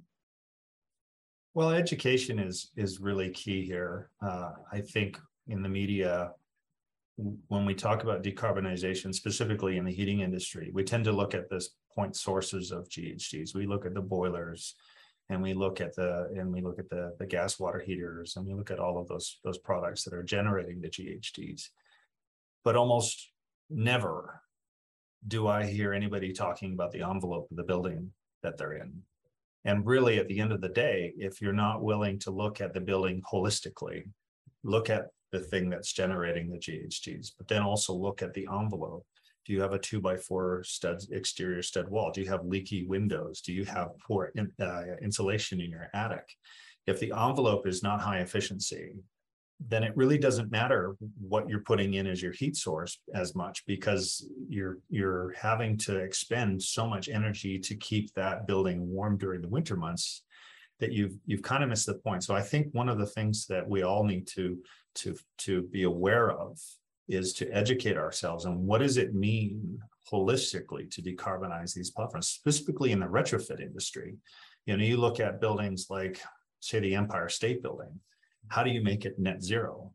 Well, 1.53 1.71
education 1.71 2.39
is 2.39 2.71
is 2.77 3.01
really 3.01 3.29
key 3.31 3.65
here. 3.65 4.09
Uh, 4.25 4.51
I 4.71 4.79
think 4.79 5.19
in 5.49 5.61
the 5.61 5.67
media, 5.67 6.31
when 7.17 7.65
we 7.65 7.75
talk 7.75 8.03
about 8.03 8.23
decarbonization, 8.23 9.13
specifically 9.13 9.77
in 9.77 9.85
the 9.85 9.91
heating 9.91 10.21
industry, 10.21 10.71
we 10.73 10.83
tend 10.83 11.03
to 11.05 11.11
look 11.11 11.33
at 11.33 11.49
this 11.49 11.69
point 11.93 12.15
sources 12.15 12.71
of 12.71 12.89
GHGs. 12.89 13.53
We 13.53 13.67
look 13.67 13.85
at 13.85 13.93
the 13.93 14.01
boilers, 14.01 14.75
and 15.29 15.41
we 15.41 15.53
look 15.53 15.79
at 15.79 15.95
the 15.95 16.29
and 16.35 16.51
we 16.51 16.61
look 16.61 16.79
at 16.79 16.89
the 16.89 17.15
the 17.19 17.25
gas 17.25 17.59
water 17.59 17.79
heaters, 17.79 18.35
and 18.35 18.45
we 18.45 18.53
look 18.53 18.71
at 18.71 18.79
all 18.79 18.97
of 18.97 19.07
those 19.07 19.39
those 19.43 19.59
products 19.59 20.03
that 20.03 20.13
are 20.13 20.23
generating 20.23 20.81
the 20.81 20.89
GHGs. 20.89 21.69
But 22.63 22.75
almost 22.75 23.31
never 23.69 24.41
do 25.27 25.47
I 25.47 25.65
hear 25.65 25.93
anybody 25.93 26.33
talking 26.33 26.73
about 26.73 26.91
the 26.91 27.03
envelope 27.03 27.47
of 27.49 27.57
the 27.57 27.63
building 27.63 28.11
that 28.41 28.57
they're 28.57 28.73
in. 28.73 29.01
And 29.65 29.85
really, 29.85 30.19
at 30.19 30.27
the 30.27 30.39
end 30.39 30.51
of 30.51 30.59
the 30.59 30.69
day, 30.69 31.13
if 31.17 31.41
you're 31.41 31.53
not 31.53 31.81
willing 31.81 32.19
to 32.19 32.31
look 32.31 32.59
at 32.59 32.73
the 32.73 32.81
building 32.81 33.21
holistically, 33.31 34.03
look 34.63 34.89
at 34.89 35.07
the 35.33 35.39
thing 35.39 35.69
that's 35.69 35.91
generating 35.91 36.49
the 36.49 36.59
GHGs, 36.59 37.31
but 37.37 37.47
then 37.49 37.63
also 37.63 37.91
look 37.91 38.21
at 38.21 38.33
the 38.33 38.47
envelope. 38.53 39.05
Do 39.45 39.51
you 39.51 39.59
have 39.59 39.73
a 39.73 39.79
two 39.79 39.99
by 39.99 40.15
four 40.15 40.63
stud 40.63 41.01
exterior 41.11 41.61
stud 41.61 41.89
wall? 41.89 42.11
Do 42.11 42.21
you 42.21 42.29
have 42.29 42.45
leaky 42.45 42.85
windows? 42.85 43.41
Do 43.41 43.51
you 43.51 43.65
have 43.65 43.89
poor 44.07 44.31
in, 44.35 44.51
uh, 44.61 44.83
insulation 45.01 45.59
in 45.59 45.71
your 45.71 45.89
attic? 45.93 46.29
If 46.87 46.99
the 46.99 47.11
envelope 47.11 47.67
is 47.67 47.83
not 47.83 47.99
high 47.99 48.19
efficiency, 48.19 48.93
then 49.59 49.83
it 49.83 49.95
really 49.97 50.17
doesn't 50.17 50.51
matter 50.51 50.95
what 51.19 51.49
you're 51.49 51.59
putting 51.61 51.95
in 51.95 52.05
as 52.05 52.21
your 52.21 52.31
heat 52.31 52.55
source 52.55 52.99
as 53.13 53.33
much 53.35 53.65
because 53.65 54.25
you're 54.47 54.79
you're 54.89 55.33
having 55.39 55.77
to 55.77 55.97
expend 55.97 56.61
so 56.61 56.87
much 56.87 57.09
energy 57.09 57.57
to 57.59 57.75
keep 57.75 58.13
that 58.13 58.45
building 58.45 58.87
warm 58.87 59.17
during 59.17 59.41
the 59.41 59.47
winter 59.47 59.75
months 59.75 60.23
that 60.79 60.91
you've 60.91 61.15
you've 61.25 61.41
kind 61.41 61.63
of 61.63 61.69
missed 61.69 61.85
the 61.85 61.95
point. 61.95 62.23
So 62.23 62.35
I 62.35 62.41
think 62.41 62.67
one 62.73 62.89
of 62.89 62.97
the 62.97 63.05
things 63.05 63.45
that 63.47 63.67
we 63.67 63.83
all 63.83 64.03
need 64.03 64.27
to 64.35 64.57
to 64.95 65.17
to 65.39 65.63
be 65.63 65.83
aware 65.83 66.31
of 66.31 66.59
is 67.09 67.33
to 67.33 67.49
educate 67.49 67.97
ourselves 67.97 68.45
on 68.45 68.65
what 68.65 68.79
does 68.79 68.97
it 68.97 69.13
mean 69.13 69.79
holistically 70.11 70.89
to 70.91 71.01
decarbonize 71.01 71.73
these 71.73 71.91
platforms, 71.91 72.27
specifically 72.27 72.91
in 72.91 72.99
the 72.99 73.05
retrofit 73.05 73.59
industry. 73.61 74.15
You 74.65 74.77
know, 74.77 74.83
you 74.83 74.97
look 74.97 75.19
at 75.19 75.41
buildings 75.41 75.87
like, 75.89 76.21
say, 76.59 76.79
the 76.79 76.95
Empire 76.95 77.29
State 77.29 77.61
Building. 77.61 77.99
How 78.47 78.63
do 78.63 78.69
you 78.69 78.81
make 78.81 79.05
it 79.05 79.19
net 79.19 79.43
zero? 79.43 79.91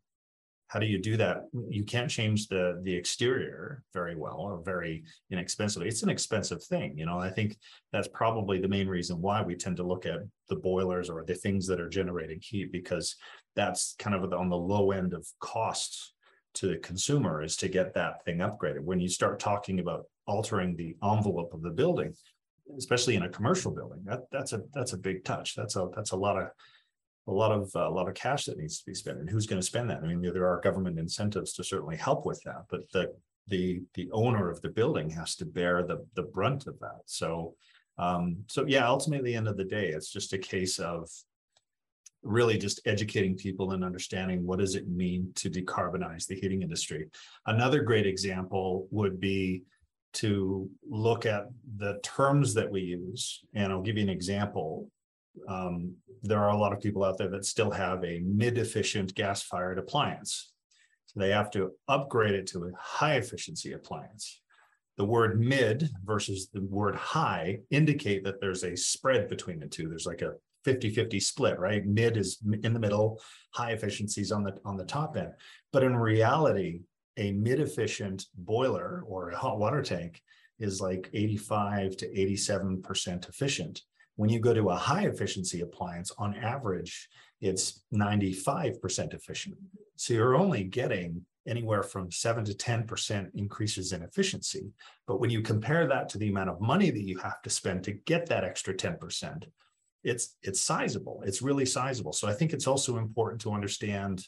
How 0.69 0.79
do 0.79 0.85
you 0.85 0.99
do 1.01 1.17
that? 1.17 1.49
You 1.69 1.83
can't 1.83 2.09
change 2.09 2.47
the 2.47 2.79
the 2.83 2.95
exterior 2.95 3.83
very 3.93 4.15
well 4.15 4.39
or 4.39 4.61
very 4.63 5.03
inexpensively. 5.29 5.87
It's 5.87 6.03
an 6.03 6.09
expensive 6.09 6.63
thing 6.63 6.97
you 6.97 7.05
know 7.05 7.19
i 7.19 7.29
think 7.29 7.57
that's 7.91 8.07
probably 8.07 8.59
the 8.59 8.67
main 8.67 8.87
reason 8.87 9.21
why 9.21 9.41
we 9.41 9.55
tend 9.55 9.77
to 9.77 9.83
look 9.83 10.05
at 10.05 10.19
the 10.49 10.55
boilers 10.55 11.09
or 11.09 11.23
the 11.25 11.35
things 11.35 11.67
that 11.67 11.79
are 11.79 11.89
generating 11.89 12.39
heat 12.41 12.71
because 12.71 13.15
that's 13.55 13.95
kind 13.99 14.15
of 14.15 14.33
on 14.33 14.49
the 14.49 14.57
low 14.57 14.91
end 14.91 15.13
of 15.13 15.27
costs 15.39 16.13
to 16.53 16.67
the 16.67 16.77
consumer 16.77 17.43
is 17.43 17.55
to 17.57 17.67
get 17.67 17.93
that 17.93 18.23
thing 18.25 18.39
upgraded. 18.39 18.81
When 18.81 18.99
you 18.99 19.07
start 19.07 19.39
talking 19.39 19.79
about 19.79 20.05
altering 20.25 20.75
the 20.75 20.95
envelope 21.03 21.53
of 21.53 21.61
the 21.61 21.69
building 21.69 22.13
especially 22.77 23.15
in 23.15 23.23
a 23.23 23.29
commercial 23.29 23.71
building 23.71 23.99
that 24.05 24.21
that's 24.31 24.53
a 24.53 24.61
that's 24.73 24.93
a 24.93 24.97
big 24.97 25.23
touch. 25.23 25.55
That's 25.55 25.75
a 25.75 25.89
that's 25.95 26.11
a 26.11 26.15
lot 26.15 26.37
of 26.37 26.49
a 27.27 27.31
lot 27.31 27.51
of 27.51 27.71
a 27.75 27.89
lot 27.89 28.07
of 28.07 28.15
cash 28.15 28.45
that 28.45 28.57
needs 28.57 28.79
to 28.79 28.85
be 28.85 28.93
spent 28.93 29.19
and 29.19 29.29
who's 29.29 29.45
going 29.45 29.61
to 29.61 29.65
spend 29.65 29.89
that? 29.89 30.01
I 30.03 30.07
mean 30.07 30.21
there 30.21 30.47
are 30.47 30.61
government 30.61 30.99
incentives 30.99 31.53
to 31.53 31.63
certainly 31.63 31.97
help 31.97 32.25
with 32.25 32.41
that 32.43 32.63
but 32.69 32.89
the 32.91 33.13
the 33.47 33.81
the 33.95 34.09
owner 34.11 34.49
of 34.49 34.61
the 34.61 34.69
building 34.69 35.09
has 35.09 35.35
to 35.35 35.45
bear 35.45 35.83
the 35.83 36.05
the 36.15 36.23
brunt 36.23 36.67
of 36.67 36.79
that. 36.79 37.01
So 37.05 37.55
um 37.97 38.37
so 38.47 38.65
yeah 38.67 38.87
ultimately 38.87 39.35
end 39.35 39.47
of 39.47 39.57
the 39.57 39.65
day 39.65 39.89
it's 39.89 40.11
just 40.11 40.33
a 40.33 40.37
case 40.37 40.79
of 40.79 41.09
really 42.21 42.57
just 42.57 42.81
educating 42.85 43.35
people 43.35 43.71
and 43.71 43.83
understanding 43.83 44.45
what 44.45 44.59
does 44.59 44.75
it 44.75 44.89
mean 44.89 45.31
to 45.35 45.49
decarbonize 45.49 46.27
the 46.27 46.35
heating 46.35 46.61
industry. 46.61 47.07
Another 47.45 47.81
great 47.81 48.05
example 48.05 48.87
would 48.91 49.21
be 49.21 49.63
to 50.11 50.69
look 50.89 51.25
at 51.25 51.47
the 51.77 51.99
terms 52.03 52.53
that 52.53 52.69
we 52.69 52.81
use 52.81 53.41
and 53.53 53.71
i'll 53.71 53.81
give 53.81 53.97
you 53.97 54.03
an 54.03 54.09
example 54.09 54.89
um, 55.47 55.95
there 56.23 56.39
are 56.39 56.49
a 56.49 56.57
lot 56.57 56.73
of 56.73 56.81
people 56.81 57.03
out 57.03 57.17
there 57.17 57.29
that 57.29 57.45
still 57.45 57.71
have 57.71 58.03
a 58.03 58.21
mid-efficient 58.25 59.15
gas-fired 59.15 59.79
appliance. 59.79 60.51
So 61.05 61.19
they 61.19 61.29
have 61.29 61.49
to 61.51 61.71
upgrade 61.87 62.35
it 62.35 62.47
to 62.47 62.65
a 62.65 62.71
high-efficiency 62.77 63.73
appliance. 63.73 64.41
The 64.97 65.05
word 65.05 65.39
mid 65.39 65.89
versus 66.03 66.49
the 66.53 66.61
word 66.61 66.95
high 66.95 67.59
indicate 67.71 68.23
that 68.25 68.41
there's 68.41 68.63
a 68.63 68.75
spread 68.75 69.29
between 69.29 69.59
the 69.59 69.67
two. 69.67 69.87
There's 69.87 70.05
like 70.05 70.21
a 70.21 70.33
50-50 70.67 71.21
split, 71.21 71.57
right? 71.57 71.85
Mid 71.85 72.17
is 72.17 72.39
in 72.63 72.73
the 72.73 72.79
middle, 72.79 73.21
high 73.53 73.71
efficiencies 73.71 74.31
on 74.31 74.43
the 74.43 74.57
on 74.65 74.75
the 74.75 74.83
top 74.83 75.15
end. 75.15 75.31
But 75.71 75.83
in 75.83 75.95
reality, 75.95 76.81
a 77.17 77.31
mid-efficient 77.31 78.25
boiler 78.35 79.03
or 79.07 79.29
a 79.29 79.37
hot 79.37 79.57
water 79.57 79.81
tank 79.81 80.21
is 80.59 80.81
like 80.81 81.09
85 81.13 81.97
to 81.97 82.07
87% 82.09 83.29
efficient. 83.29 83.81
When 84.19 84.29
you 84.29 84.41
go 84.41 84.53
to 84.53 84.71
a 84.71 84.75
high 84.75 85.05
efficiency 85.05 85.61
appliance, 85.61 86.11
on 86.17 86.35
average, 86.35 87.07
it's 87.39 87.83
95% 87.93 89.13
efficient. 89.13 89.55
So 89.95 90.13
you're 90.13 90.35
only 90.35 90.65
getting 90.65 91.21
anywhere 91.47 91.83
from 91.83 92.11
7 92.11 92.43
to 92.43 92.53
10% 92.53 93.29
increases 93.35 93.93
in 93.93 94.03
efficiency. 94.03 94.73
But 95.07 95.21
when 95.21 95.29
you 95.29 95.41
compare 95.41 95.87
that 95.87 96.09
to 96.09 96.17
the 96.17 96.27
amount 96.27 96.49
of 96.49 96.59
money 96.59 96.89
that 96.89 97.07
you 97.07 97.17
have 97.19 97.41
to 97.43 97.49
spend 97.49 97.85
to 97.85 97.93
get 97.93 98.25
that 98.25 98.43
extra 98.43 98.73
10%, 98.73 99.45
it's 100.03 100.35
it's 100.43 100.59
sizable. 100.59 101.23
It's 101.25 101.41
really 101.41 101.65
sizable. 101.65 102.11
So 102.11 102.27
I 102.27 102.33
think 102.33 102.51
it's 102.51 102.67
also 102.67 102.97
important 102.97 103.39
to 103.43 103.53
understand 103.53 104.27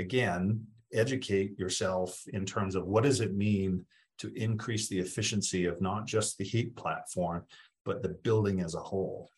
again, 0.00 0.66
educate 0.92 1.56
yourself 1.56 2.20
in 2.32 2.44
terms 2.44 2.74
of 2.74 2.88
what 2.88 3.04
does 3.04 3.20
it 3.20 3.36
mean 3.36 3.86
to 4.18 4.32
increase 4.34 4.88
the 4.88 4.98
efficiency 4.98 5.66
of 5.66 5.80
not 5.80 6.06
just 6.06 6.38
the 6.38 6.44
heat 6.44 6.74
platform, 6.76 7.44
but 7.88 8.02
the 8.02 8.10
building 8.22 8.60
as 8.60 8.74
a 8.74 8.80
whole. 8.80 9.30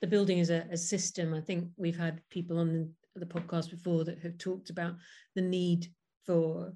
The 0.00 0.06
building 0.06 0.38
is 0.38 0.48
a, 0.48 0.66
a 0.70 0.76
system. 0.78 1.34
I 1.34 1.42
think 1.42 1.68
we've 1.76 1.98
had 1.98 2.22
people 2.30 2.58
on 2.58 2.90
the, 3.14 3.20
the 3.20 3.26
podcast 3.26 3.70
before 3.70 4.02
that 4.04 4.18
have 4.20 4.38
talked 4.38 4.70
about 4.70 4.94
the 5.36 5.42
need 5.42 5.88
for 6.24 6.72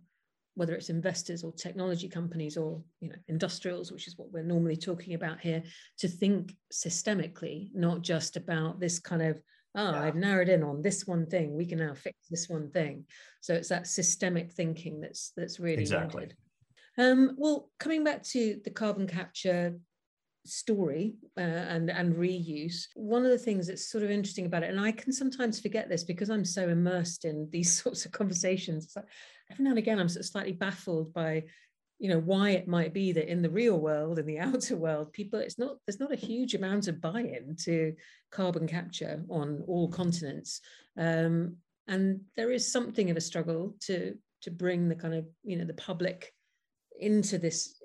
whether 0.56 0.74
it's 0.74 0.90
investors 0.90 1.42
or 1.42 1.52
technology 1.52 2.08
companies 2.08 2.56
or 2.56 2.82
you 3.00 3.08
know 3.08 3.14
industrials 3.28 3.92
which 3.92 4.06
is 4.08 4.16
what 4.16 4.32
we're 4.32 4.42
normally 4.42 4.76
talking 4.76 5.14
about 5.14 5.38
here 5.38 5.62
to 5.98 6.08
think 6.08 6.54
systemically 6.72 7.68
not 7.74 8.00
just 8.00 8.38
about 8.38 8.80
this 8.80 8.98
kind 8.98 9.20
of 9.20 9.38
oh 9.76 9.90
yeah. 9.90 10.02
i've 10.02 10.16
narrowed 10.16 10.48
in 10.48 10.62
on 10.62 10.80
this 10.80 11.06
one 11.06 11.26
thing 11.26 11.54
we 11.54 11.66
can 11.66 11.78
now 11.78 11.92
fix 11.92 12.16
this 12.30 12.48
one 12.48 12.70
thing 12.70 13.04
so 13.42 13.52
it's 13.52 13.68
that 13.68 13.86
systemic 13.86 14.50
thinking 14.50 14.98
that's 14.98 15.32
that's 15.36 15.60
really 15.60 15.82
exactly 15.82 16.26
um, 16.98 17.36
well 17.36 17.70
coming 17.78 18.02
back 18.02 18.22
to 18.22 18.58
the 18.64 18.70
carbon 18.70 19.06
capture 19.06 19.74
story 20.48 21.14
uh, 21.38 21.40
and 21.40 21.90
and 21.90 22.14
reuse 22.14 22.86
one 22.94 23.24
of 23.24 23.30
the 23.30 23.38
things 23.38 23.66
that's 23.66 23.90
sort 23.90 24.04
of 24.04 24.10
interesting 24.10 24.46
about 24.46 24.62
it 24.62 24.70
and 24.70 24.80
i 24.80 24.92
can 24.92 25.12
sometimes 25.12 25.60
forget 25.60 25.88
this 25.88 26.04
because 26.04 26.30
i'm 26.30 26.44
so 26.44 26.68
immersed 26.68 27.24
in 27.24 27.48
these 27.50 27.72
sorts 27.82 28.04
of 28.04 28.12
conversations 28.12 28.92
like 28.96 29.04
every 29.50 29.64
now 29.64 29.70
and 29.70 29.78
again 29.78 29.98
i'm 29.98 30.08
sort 30.08 30.24
of 30.24 30.30
slightly 30.30 30.52
baffled 30.52 31.12
by 31.12 31.42
you 31.98 32.10
know 32.10 32.18
why 32.18 32.50
it 32.50 32.68
might 32.68 32.92
be 32.92 33.10
that 33.12 33.30
in 33.30 33.40
the 33.40 33.48
real 33.48 33.80
world 33.80 34.18
in 34.18 34.26
the 34.26 34.38
outer 34.48 34.76
world 34.76 35.12
people 35.12 35.38
it's 35.38 35.58
not 35.58 35.76
there's 35.86 36.00
not 36.00 36.12
a 36.12 36.16
huge 36.16 36.54
amount 36.54 36.88
of 36.88 37.00
buy-in 37.00 37.56
to 37.56 37.94
carbon 38.30 38.66
capture 38.66 39.24
on 39.30 39.62
all 39.66 39.88
continents. 39.88 40.60
Um, 40.98 41.56
and 41.88 42.20
there 42.36 42.50
is 42.50 42.70
something 42.70 43.10
of 43.10 43.16
a 43.16 43.20
struggle 43.20 43.76
to 43.86 44.14
to 44.42 44.50
bring 44.50 44.88
the 44.88 44.94
kind 44.94 45.14
of 45.14 45.26
you 45.44 45.56
know 45.56 45.64
the 45.64 45.74
public 45.74 46.32
into 47.00 47.38
this 47.38 47.80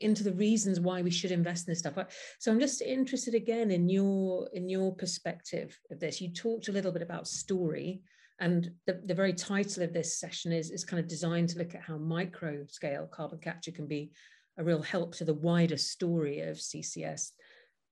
into 0.00 0.24
the 0.24 0.32
reasons 0.32 0.80
why 0.80 1.02
we 1.02 1.10
should 1.10 1.30
invest 1.30 1.66
in 1.66 1.72
this 1.72 1.80
stuff. 1.80 1.96
So 2.38 2.50
I'm 2.50 2.60
just 2.60 2.82
interested 2.82 3.34
again 3.34 3.70
in 3.70 3.88
your 3.88 4.48
in 4.52 4.68
your 4.68 4.94
perspective 4.94 5.78
of 5.90 6.00
this. 6.00 6.20
You 6.20 6.32
talked 6.32 6.68
a 6.68 6.72
little 6.72 6.92
bit 6.92 7.02
about 7.02 7.28
story, 7.28 8.02
and 8.40 8.70
the, 8.86 9.00
the 9.04 9.14
very 9.14 9.32
title 9.32 9.82
of 9.82 9.92
this 9.92 10.18
session 10.18 10.52
is, 10.52 10.70
is 10.70 10.84
kind 10.84 11.00
of 11.00 11.08
designed 11.08 11.50
to 11.50 11.58
look 11.58 11.74
at 11.74 11.82
how 11.82 11.96
micro 11.98 12.64
scale 12.68 13.08
carbon 13.10 13.38
capture 13.38 13.72
can 13.72 13.86
be 13.86 14.12
a 14.58 14.64
real 14.64 14.82
help 14.82 15.14
to 15.16 15.24
the 15.24 15.34
wider 15.34 15.76
story 15.76 16.40
of 16.40 16.56
CCS. 16.56 17.30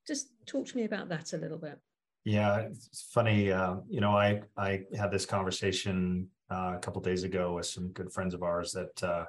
Just 0.07 0.29
talk 0.47 0.67
to 0.67 0.77
me 0.77 0.85
about 0.85 1.09
that 1.09 1.33
a 1.33 1.39
little 1.39 1.59
bit. 1.59 1.79
Yeah, 2.25 2.59
it's 2.59 3.07
funny. 3.13 3.53
Uh, 3.53 3.77
you 3.89 4.01
know, 4.01 4.17
I 4.17 4.43
I 4.57 4.83
had 4.97 5.13
this 5.13 5.27
conversation 5.27 6.29
uh, 6.51 6.75
a 6.77 6.79
couple 6.81 7.01
days 7.01 7.23
ago 7.23 7.55
with 7.55 7.67
some 7.67 7.89
good 7.93 8.13
friends 8.13 8.35
of 8.35 8.43
ours 8.43 8.73
that 8.73 9.03
uh, 9.03 9.25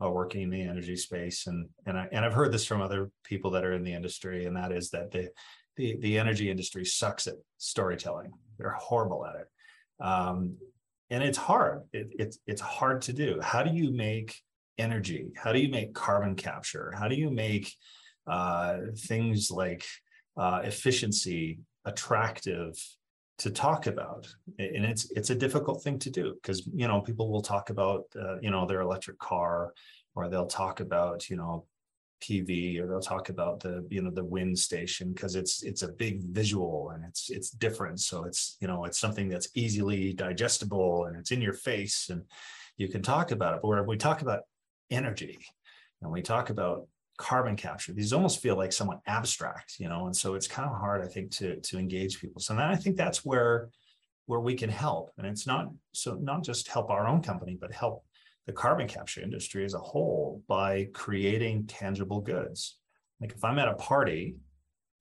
are 0.00 0.12
working 0.12 0.42
in 0.42 0.50
the 0.50 0.62
energy 0.62 0.96
space, 0.96 1.46
and 1.46 1.68
and 1.86 1.98
I 1.98 2.08
and 2.12 2.24
I've 2.24 2.34
heard 2.34 2.52
this 2.52 2.64
from 2.64 2.82
other 2.82 3.10
people 3.24 3.50
that 3.52 3.64
are 3.64 3.72
in 3.72 3.82
the 3.82 3.94
industry, 3.94 4.46
and 4.46 4.56
that 4.56 4.72
is 4.72 4.90
that 4.90 5.10
the 5.10 5.30
the 5.76 5.96
the 6.00 6.18
energy 6.18 6.50
industry 6.50 6.84
sucks 6.84 7.26
at 7.26 7.34
storytelling. 7.58 8.32
They're 8.58 8.70
horrible 8.70 9.26
at 9.26 9.36
it, 9.36 10.04
um, 10.04 10.56
and 11.10 11.22
it's 11.22 11.38
hard. 11.38 11.82
It, 11.92 12.08
it's 12.18 12.38
it's 12.46 12.60
hard 12.60 13.02
to 13.02 13.12
do. 13.12 13.40
How 13.40 13.62
do 13.62 13.74
you 13.74 13.90
make 13.92 14.34
energy? 14.78 15.28
How 15.36 15.52
do 15.52 15.58
you 15.58 15.70
make 15.70 15.94
carbon 15.94 16.34
capture? 16.34 16.92
How 16.96 17.08
do 17.08 17.14
you 17.14 17.30
make 17.30 17.72
uh, 18.26 18.78
things 18.98 19.50
like 19.50 19.84
uh, 20.36 20.60
efficiency 20.64 21.60
attractive 21.84 22.74
to 23.38 23.50
talk 23.50 23.86
about 23.86 24.26
and 24.58 24.84
it's 24.84 25.10
it's 25.10 25.30
a 25.30 25.34
difficult 25.34 25.82
thing 25.82 25.98
to 25.98 26.10
do 26.10 26.34
because 26.34 26.66
you 26.74 26.88
know 26.88 27.00
people 27.00 27.30
will 27.30 27.42
talk 27.42 27.70
about 27.70 28.04
uh, 28.18 28.38
you 28.40 28.50
know 28.50 28.66
their 28.66 28.80
electric 28.80 29.18
car 29.18 29.74
or 30.14 30.28
they'll 30.28 30.46
talk 30.46 30.80
about 30.80 31.28
you 31.28 31.36
know 31.36 31.66
PV 32.22 32.80
or 32.80 32.86
they'll 32.86 33.00
talk 33.00 33.28
about 33.28 33.60
the 33.60 33.86
you 33.90 34.02
know 34.02 34.10
the 34.10 34.24
wind 34.24 34.58
station 34.58 35.12
because 35.12 35.34
it's 35.36 35.62
it's 35.62 35.82
a 35.82 35.92
big 35.92 36.22
visual 36.22 36.90
and 36.94 37.04
it's 37.04 37.30
it's 37.30 37.50
different. 37.50 38.00
So 38.00 38.24
it's 38.24 38.56
you 38.60 38.68
know 38.68 38.84
it's 38.84 38.98
something 38.98 39.28
that's 39.28 39.48
easily 39.54 40.12
digestible 40.12 41.04
and 41.04 41.16
it's 41.16 41.30
in 41.30 41.42
your 41.42 41.52
face 41.52 42.08
and 42.08 42.22
you 42.78 42.88
can 42.88 43.02
talk 43.02 43.32
about 43.32 43.54
it. 43.54 43.60
But 43.62 43.68
when 43.68 43.86
we 43.86 43.96
talk 43.96 44.22
about 44.22 44.40
energy 44.90 45.38
and 46.00 46.10
we 46.10 46.22
talk 46.22 46.50
about 46.50 46.88
carbon 47.16 47.56
capture. 47.56 47.92
These 47.92 48.12
almost 48.12 48.42
feel 48.42 48.56
like 48.56 48.72
somewhat 48.72 49.00
abstract 49.06 49.74
you 49.78 49.88
know 49.88 50.06
and 50.06 50.16
so 50.16 50.34
it's 50.34 50.46
kind 50.46 50.68
of 50.68 50.76
hard 50.76 51.02
i 51.02 51.08
think 51.08 51.30
to 51.32 51.60
to 51.60 51.78
engage 51.78 52.20
people. 52.20 52.40
So 52.40 52.54
then 52.54 52.64
i 52.64 52.76
think 52.76 52.96
that's 52.96 53.24
where 53.24 53.70
where 54.26 54.40
we 54.40 54.54
can 54.54 54.70
help. 54.70 55.12
And 55.18 55.26
it's 55.26 55.46
not 55.46 55.70
so 55.92 56.14
not 56.14 56.44
just 56.44 56.68
help 56.68 56.90
our 56.90 57.06
own 57.06 57.22
company 57.22 57.56
but 57.60 57.72
help 57.72 58.04
the 58.46 58.52
carbon 58.52 58.86
capture 58.86 59.20
industry 59.20 59.64
as 59.64 59.74
a 59.74 59.78
whole 59.78 60.42
by 60.46 60.88
creating 60.92 61.66
tangible 61.66 62.20
goods. 62.20 62.78
Like 63.20 63.32
if 63.32 63.44
i'm 63.44 63.58
at 63.58 63.68
a 63.68 63.74
party 63.74 64.36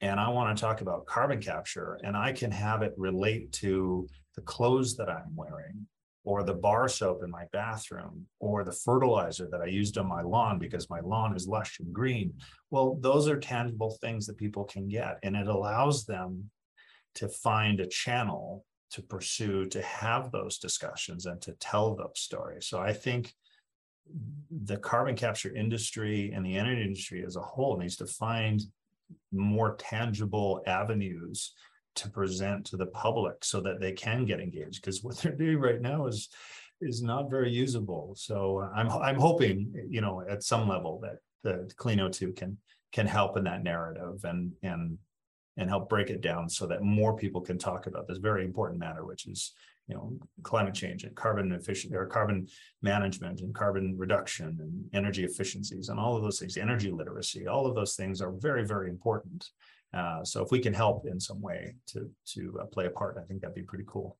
and 0.01 0.19
i 0.19 0.29
want 0.29 0.55
to 0.55 0.61
talk 0.61 0.81
about 0.81 1.05
carbon 1.05 1.41
capture 1.41 1.99
and 2.03 2.15
i 2.15 2.31
can 2.31 2.51
have 2.51 2.81
it 2.81 2.93
relate 2.97 3.51
to 3.51 4.07
the 4.35 4.41
clothes 4.41 4.95
that 4.97 5.09
i'm 5.09 5.35
wearing 5.35 5.87
or 6.25 6.43
the 6.43 6.53
bar 6.53 6.89
soap 6.89 7.23
in 7.23 7.29
my 7.29 7.45
bathroom 7.53 8.25
or 8.39 8.63
the 8.63 8.71
fertilizer 8.71 9.47
that 9.51 9.61
I 9.61 9.67
used 9.67 9.97
on 9.97 10.07
my 10.07 10.21
lawn 10.21 10.57
because 10.57 10.89
my 10.89 10.99
lawn 10.99 11.35
is 11.35 11.47
lush 11.47 11.79
and 11.79 11.93
green. 11.93 12.33
Well, 12.71 12.97
those 12.99 13.29
are 13.29 13.39
tangible 13.39 13.97
things 14.01 14.25
that 14.25 14.37
people 14.37 14.65
can 14.65 14.89
get, 14.89 15.19
and 15.23 15.35
it 15.35 15.47
allows 15.47 16.05
them 16.05 16.49
to 17.15 17.29
find 17.29 17.79
a 17.79 17.87
channel 17.87 18.65
to 18.91 19.03
pursue 19.03 19.65
to 19.67 19.81
have 19.83 20.31
those 20.31 20.57
discussions 20.57 21.27
and 21.27 21.41
to 21.41 21.53
tell 21.53 21.95
those 21.95 22.19
stories. 22.19 22.67
So 22.67 22.79
I 22.79 22.91
think 22.91 23.33
the 24.51 24.77
carbon 24.77 25.15
capture 25.15 25.55
industry 25.55 26.31
and 26.33 26.45
the 26.45 26.57
energy 26.57 26.81
industry 26.81 27.23
as 27.25 27.35
a 27.35 27.41
whole 27.41 27.77
needs 27.77 27.95
to 27.97 28.07
find 28.07 28.61
more 29.31 29.75
tangible 29.75 30.63
avenues 30.65 31.53
to 31.95 32.09
present 32.09 32.65
to 32.65 32.77
the 32.77 32.85
public 32.87 33.43
so 33.43 33.61
that 33.61 33.79
they 33.79 33.91
can 33.91 34.25
get 34.25 34.39
engaged 34.39 34.81
because 34.81 35.03
what 35.03 35.17
they're 35.17 35.31
doing 35.31 35.59
right 35.59 35.81
now 35.81 36.07
is 36.07 36.29
is 36.81 37.01
not 37.01 37.29
very 37.29 37.49
usable. 37.49 38.13
So 38.17 38.69
i'm 38.75 38.89
i'm 38.89 39.19
hoping 39.19 39.73
you 39.89 40.01
know 40.01 40.23
at 40.29 40.43
some 40.43 40.67
level 40.67 40.99
that 41.01 41.17
the 41.43 41.71
clean 41.77 41.99
o2 41.99 42.35
can 42.35 42.57
can 42.91 43.07
help 43.07 43.37
in 43.37 43.43
that 43.45 43.63
narrative 43.63 44.23
and 44.23 44.51
and 44.63 44.97
and 45.57 45.69
help 45.69 45.87
break 45.87 46.09
it 46.09 46.21
down 46.21 46.49
so 46.49 46.67
that 46.67 46.81
more 46.81 47.15
people 47.15 47.39
can 47.39 47.57
talk 47.57 47.87
about 47.87 48.07
this 48.07 48.17
very 48.17 48.43
important 48.43 48.79
matter 48.79 49.05
which 49.05 49.27
is 49.27 49.53
you 49.87 49.95
know 49.95 50.17
climate 50.43 50.73
change 50.73 51.03
and 51.03 51.15
carbon 51.15 51.51
efficient 51.51 51.95
or 51.95 52.05
carbon 52.05 52.47
management 52.81 53.41
and 53.41 53.53
carbon 53.53 53.95
reduction 53.97 54.57
and 54.59 54.85
energy 54.93 55.23
efficiencies 55.23 55.89
and 55.89 55.99
all 55.99 56.15
of 56.15 56.23
those 56.23 56.39
things 56.39 56.57
energy 56.57 56.91
literacy 56.91 57.47
all 57.47 57.65
of 57.65 57.75
those 57.75 57.95
things 57.95 58.21
are 58.21 58.31
very 58.31 58.65
very 58.65 58.89
important 58.89 59.49
uh, 59.95 60.23
so 60.23 60.43
if 60.43 60.51
we 60.51 60.59
can 60.59 60.73
help 60.73 61.07
in 61.07 61.19
some 61.19 61.41
way 61.41 61.75
to 61.87 62.09
to 62.33 62.59
uh, 62.61 62.65
play 62.65 62.85
a 62.85 62.89
part, 62.89 63.17
I 63.17 63.23
think 63.25 63.41
that'd 63.41 63.55
be 63.55 63.63
pretty 63.63 63.85
cool. 63.87 64.17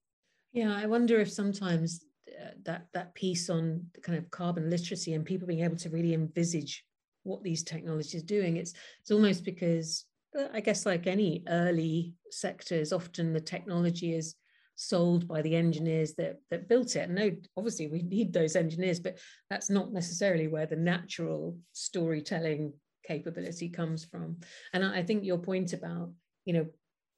Yeah, 0.53 0.73
I 0.73 0.85
wonder 0.85 1.19
if 1.19 1.31
sometimes 1.31 2.05
uh, 2.29 2.51
that 2.63 2.87
that 2.93 3.13
piece 3.13 3.49
on 3.49 3.85
kind 4.01 4.17
of 4.17 4.31
carbon 4.31 4.69
literacy 4.69 5.13
and 5.13 5.25
people 5.25 5.47
being 5.47 5.63
able 5.63 5.75
to 5.77 5.89
really 5.89 6.13
envisage 6.13 6.85
what 7.23 7.43
these 7.43 7.63
technologies 7.63 8.23
are 8.23 8.25
doing, 8.25 8.55
it's 8.55 8.73
it's 9.01 9.11
almost 9.11 9.43
because 9.43 10.05
uh, 10.37 10.47
I 10.53 10.61
guess 10.61 10.85
like 10.85 11.07
any 11.07 11.43
early 11.49 12.13
sectors, 12.31 12.93
often 12.93 13.33
the 13.33 13.41
technology 13.41 14.15
is 14.15 14.35
sold 14.75 15.27
by 15.27 15.41
the 15.41 15.55
engineers 15.55 16.13
that 16.15 16.37
that 16.51 16.69
built 16.69 16.95
it. 16.95 17.09
And 17.09 17.15
no, 17.15 17.31
obviously 17.57 17.87
we 17.87 18.01
need 18.01 18.31
those 18.31 18.55
engineers, 18.55 19.01
but 19.01 19.17
that's 19.49 19.69
not 19.69 19.91
necessarily 19.91 20.47
where 20.47 20.67
the 20.67 20.77
natural 20.77 21.57
storytelling 21.73 22.73
capability 23.07 23.69
comes 23.69 24.03
from. 24.05 24.37
And 24.73 24.83
I 24.83 25.03
think 25.03 25.23
your 25.23 25.37
point 25.37 25.73
about, 25.73 26.11
you 26.45 26.53
know, 26.53 26.65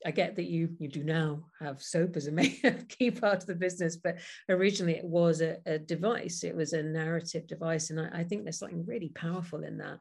I 0.06 0.12
get 0.12 0.36
that 0.36 0.45
you 0.45 0.69
you 0.80 0.88
do 0.88 1.04
now 1.04 1.45
have 1.60 1.82
soap 1.82 2.15
as 2.17 2.28
a 2.28 2.32
key 2.89 3.12
part 3.12 3.41
of 3.41 3.47
the 3.47 3.56
business, 3.56 3.95
but 3.95 4.17
originally 4.47 4.95
it 4.95 5.04
was 5.04 5.41
a, 5.41 5.58
a 5.65 5.80
device. 5.80 6.43
It 6.43 6.56
was 6.56 6.73
a 6.73 6.84
narrative 6.84 7.47
device, 7.47 7.89
and 7.89 8.00
I, 8.00 8.19
I, 8.19 8.23
think 8.23 8.43
there's 8.43 8.60
something 8.60 8.86
really 8.86 9.10
powerful 9.10 9.63
in 9.63 9.78
that, 9.80 10.00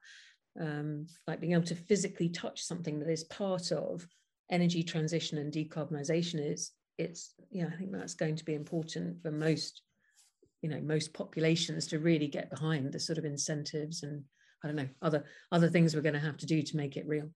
um, 0.61 1.07
like 1.27 1.41
being 1.41 1.55
able 1.55 1.65
to 1.65 1.75
physically 1.75 2.29
touch 2.29 2.63
something 2.63 2.99
that 3.01 3.09
is 3.09 3.25
part 3.25 3.73
of 3.73 4.07
energy 4.51 4.83
transition 4.83 5.39
and 5.39 5.53
decarbonization. 5.53 6.53
Is 6.53 6.73
it's 6.99 7.33
yeah, 7.51 7.69
I 7.73 7.77
think 7.77 7.93
that's 7.93 8.15
going 8.15 8.37
to 8.37 8.45
be 8.45 8.55
important 8.55 9.23
for 9.23 9.31
most, 9.31 9.81
you 10.61 10.69
know, 10.69 10.81
most 10.83 11.15
populations 11.15 11.87
to 11.89 12.01
really 12.01 12.29
get 12.29 12.51
behind 12.51 12.93
the 12.93 13.01
sort 13.01 13.17
of 13.17 13.25
incentives 13.25 14.03
and 14.03 14.25
I 14.63 14.69
don't 14.69 14.77
know 14.77 14.89
other 15.03 15.25
other 15.53 15.69
things 15.69 15.95
we're 15.95 16.03
going 16.03 16.15
to 16.15 16.21
have 16.21 16.37
to 16.39 16.47
do 16.47 16.63
to 16.63 16.77
make 16.77 16.97
it 16.97 17.07
real. 17.07 17.31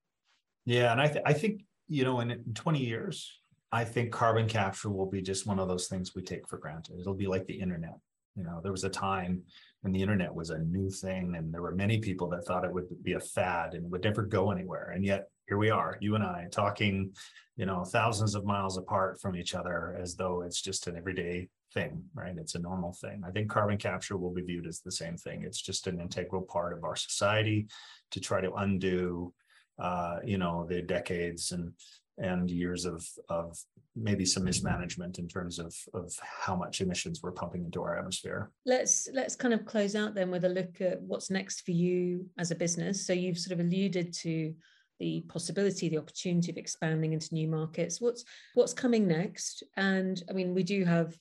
Yeah, 0.64 0.92
and 0.92 1.00
I 1.00 1.08
th- 1.08 1.24
I 1.24 1.32
think 1.32 1.62
you 1.88 2.04
know 2.04 2.20
in, 2.20 2.30
in 2.30 2.54
20 2.54 2.78
years, 2.78 3.40
I 3.72 3.84
think 3.84 4.12
carbon 4.12 4.48
capture 4.48 4.90
will 4.90 5.06
be 5.06 5.22
just 5.22 5.46
one 5.46 5.58
of 5.58 5.68
those 5.68 5.88
things 5.88 6.14
we 6.14 6.22
take 6.22 6.48
for 6.48 6.58
granted. 6.58 6.98
It'll 7.00 7.14
be 7.14 7.26
like 7.26 7.46
the 7.46 7.60
internet. 7.60 7.96
You 8.36 8.44
know, 8.44 8.60
there 8.62 8.72
was 8.72 8.84
a 8.84 8.90
time 8.90 9.42
when 9.82 9.92
the 9.92 10.00
internet 10.02 10.34
was 10.34 10.50
a 10.50 10.58
new 10.58 10.90
thing, 10.90 11.34
and 11.36 11.52
there 11.52 11.62
were 11.62 11.74
many 11.74 11.98
people 11.98 12.28
that 12.30 12.44
thought 12.44 12.64
it 12.64 12.72
would 12.72 12.88
be 13.02 13.14
a 13.14 13.20
fad 13.20 13.74
and 13.74 13.90
would 13.90 14.04
never 14.04 14.22
go 14.22 14.50
anywhere. 14.50 14.92
And 14.94 15.04
yet 15.04 15.28
here 15.46 15.58
we 15.58 15.70
are, 15.70 15.98
you 16.00 16.14
and 16.14 16.24
I, 16.24 16.46
talking, 16.50 17.12
you 17.56 17.66
know, 17.66 17.84
thousands 17.84 18.34
of 18.34 18.44
miles 18.44 18.76
apart 18.76 19.20
from 19.20 19.36
each 19.36 19.54
other, 19.54 19.98
as 20.00 20.14
though 20.14 20.42
it's 20.42 20.62
just 20.62 20.86
an 20.86 20.96
everyday 20.96 21.48
thing, 21.72 22.04
right? 22.14 22.36
It's 22.36 22.54
a 22.54 22.58
normal 22.60 22.92
thing. 22.92 23.22
I 23.26 23.30
think 23.30 23.50
carbon 23.50 23.78
capture 23.78 24.16
will 24.16 24.32
be 24.32 24.42
viewed 24.42 24.66
as 24.66 24.80
the 24.80 24.92
same 24.92 25.16
thing. 25.16 25.42
It's 25.44 25.60
just 25.60 25.86
an 25.86 26.00
integral 26.00 26.42
part 26.42 26.76
of 26.76 26.84
our 26.84 26.96
society 26.96 27.68
to 28.10 28.20
try 28.20 28.40
to 28.40 28.52
undo, 28.54 29.32
uh, 29.78 30.18
you 30.24 30.38
know, 30.38 30.66
the 30.68 30.82
decades 30.82 31.52
and 31.52 31.72
and 32.18 32.50
years 32.50 32.84
of 32.84 33.06
of 33.28 33.58
maybe 33.96 34.24
some 34.24 34.44
mismanagement 34.44 35.18
in 35.18 35.26
terms 35.26 35.58
of 35.58 35.74
of 35.94 36.12
how 36.22 36.54
much 36.54 36.80
emissions 36.80 37.22
we're 37.22 37.32
pumping 37.32 37.64
into 37.64 37.82
our 37.82 37.98
atmosphere. 37.98 38.50
Let's 38.66 39.08
let's 39.12 39.36
kind 39.36 39.54
of 39.54 39.64
close 39.64 39.94
out 39.94 40.14
then 40.14 40.30
with 40.30 40.44
a 40.44 40.48
look 40.48 40.80
at 40.80 41.00
what's 41.00 41.30
next 41.30 41.62
for 41.62 41.72
you 41.72 42.26
as 42.38 42.50
a 42.50 42.54
business. 42.54 43.06
So 43.06 43.12
you've 43.12 43.38
sort 43.38 43.58
of 43.58 43.64
alluded 43.64 44.12
to 44.14 44.54
the 44.98 45.22
possibility, 45.28 45.88
the 45.88 45.98
opportunity 45.98 46.52
of 46.52 46.58
expanding 46.58 47.14
into 47.14 47.34
new 47.34 47.48
markets. 47.48 48.00
What's 48.00 48.24
what's 48.54 48.74
coming 48.74 49.08
next? 49.08 49.62
And 49.76 50.22
I 50.28 50.32
mean, 50.32 50.54
we 50.54 50.62
do 50.62 50.84
have 50.84 51.16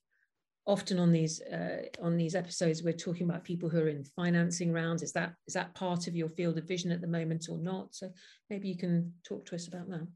often 0.69 0.99
on 0.99 1.11
these 1.11 1.41
uh, 1.41 1.81
on 1.99 2.15
these 2.15 2.35
episodes 2.35 2.83
we're 2.83 2.93
talking 2.93 3.27
about 3.27 3.43
people 3.43 3.67
who 3.67 3.79
are 3.79 3.89
in 3.89 4.03
financing 4.03 4.71
rounds. 4.71 5.01
Is 5.01 5.11
that 5.13 5.33
is 5.47 5.55
that 5.55 5.73
part 5.73 6.07
of 6.07 6.15
your 6.15 6.29
field 6.29 6.59
of 6.59 6.65
vision 6.65 6.91
at 6.91 7.01
the 7.01 7.07
moment 7.07 7.47
or 7.49 7.57
not? 7.57 7.95
So 7.95 8.11
maybe 8.51 8.69
you 8.69 8.77
can 8.77 9.11
talk 9.27 9.45
to 9.47 9.55
us 9.55 9.67
about 9.67 9.89
that. 9.89 10.07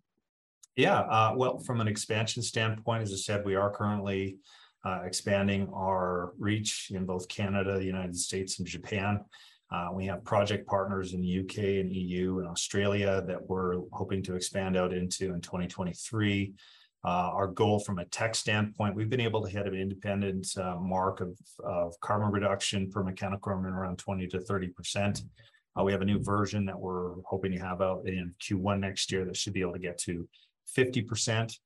Yeah 0.75 0.99
uh, 0.99 1.33
well 1.35 1.57
from 1.59 1.81
an 1.81 1.87
expansion 1.87 2.41
standpoint 2.43 3.03
as 3.03 3.11
i 3.13 3.15
said 3.15 3.45
we 3.45 3.55
are 3.55 3.71
currently 3.71 4.37
uh, 4.85 5.01
expanding 5.05 5.69
our 5.73 6.33
reach 6.37 6.91
in 6.91 7.05
both 7.05 7.27
canada 7.27 7.77
the 7.77 7.85
united 7.85 8.15
states 8.15 8.59
and 8.59 8.67
japan. 8.67 9.19
Uh, 9.71 9.89
we 9.91 10.05
have 10.05 10.23
project 10.23 10.67
partners 10.67 11.13
in 11.13 11.21
the 11.21 11.39
uk 11.39 11.57
and 11.57 11.91
eu 11.91 12.39
and 12.39 12.47
australia 12.47 13.23
that 13.27 13.41
we're 13.49 13.81
hoping 13.91 14.21
to 14.23 14.35
expand 14.35 14.75
out 14.75 14.93
into 14.93 15.33
in 15.33 15.41
2023 15.41 16.53
uh, 17.05 17.31
our 17.33 17.47
goal 17.47 17.79
from 17.79 17.99
a 17.99 18.05
tech 18.05 18.33
standpoint, 18.33 18.95
we've 18.95 19.09
been 19.09 19.19
able 19.19 19.43
to 19.43 19.49
hit 19.49 19.67
an 19.67 19.75
independent 19.75 20.47
uh, 20.57 20.75
mark 20.79 21.19
of, 21.19 21.37
of 21.63 21.93
carbon 21.99 22.31
reduction 22.31 22.89
per 22.89 23.03
mechanical 23.03 23.53
room 23.53 23.65
around 23.65 23.97
20 23.97 24.27
to 24.27 24.39
30 24.39 24.67
percent. 24.69 25.21
Uh, 25.77 25.83
we 25.83 25.91
have 25.91 26.01
a 26.01 26.05
new 26.05 26.21
version 26.23 26.65
that 26.65 26.79
we're 26.79 27.15
hoping 27.25 27.51
to 27.51 27.57
have 27.57 27.81
out 27.81 28.05
in 28.05 28.33
Q1 28.39 28.79
next 28.79 29.11
year 29.11 29.25
that 29.25 29.35
should 29.35 29.53
be 29.53 29.61
able 29.61 29.73
to 29.73 29.79
get 29.79 29.97
to 29.99 30.27
50%. 30.77 31.57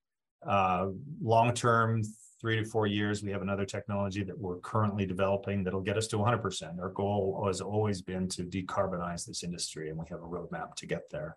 Uh, 0.48 0.88
long 1.22 1.54
term, 1.54 2.02
three 2.40 2.56
to 2.56 2.64
four 2.64 2.88
years, 2.88 3.24
we 3.24 3.32
have 3.32 3.42
another 3.42 3.66
technology 3.66 4.24
that 4.24 4.38
we're 4.38 4.60
currently 4.60 5.06
developing 5.06 5.64
that'll 5.64 5.82
get 5.82 5.98
us 5.98 6.08
to 6.08 6.18
100%. 6.18 6.80
Our 6.80 6.90
goal 6.90 7.44
has 7.48 7.62
always 7.62 8.02
been 8.02 8.28
to 8.30 8.44
decarbonize 8.44 9.26
this 9.26 9.44
industry, 9.44 9.90
and 9.90 9.98
we 9.98 10.06
have 10.10 10.20
a 10.20 10.24
roadmap 10.24 10.76
to 10.76 10.86
get 10.86 11.10
there. 11.12 11.36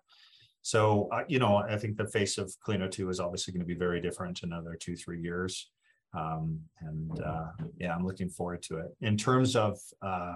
So, 0.61 1.09
uh, 1.11 1.23
you 1.27 1.39
know, 1.39 1.57
I 1.57 1.77
think 1.77 1.97
the 1.97 2.07
face 2.07 2.37
of 2.37 2.53
Cleano2 2.65 3.09
is 3.09 3.19
obviously 3.19 3.53
going 3.53 3.61
to 3.61 3.65
be 3.65 3.73
very 3.73 3.99
different 3.99 4.43
in 4.43 4.51
another 4.51 4.77
two, 4.79 4.95
three 4.95 5.21
years. 5.21 5.69
Um, 6.13 6.59
and 6.81 7.19
uh, 7.21 7.47
yeah, 7.77 7.95
I'm 7.95 8.05
looking 8.05 8.29
forward 8.29 8.61
to 8.63 8.77
it. 8.77 8.95
In 9.01 9.17
terms 9.17 9.55
of 9.55 9.79
uh, 10.01 10.35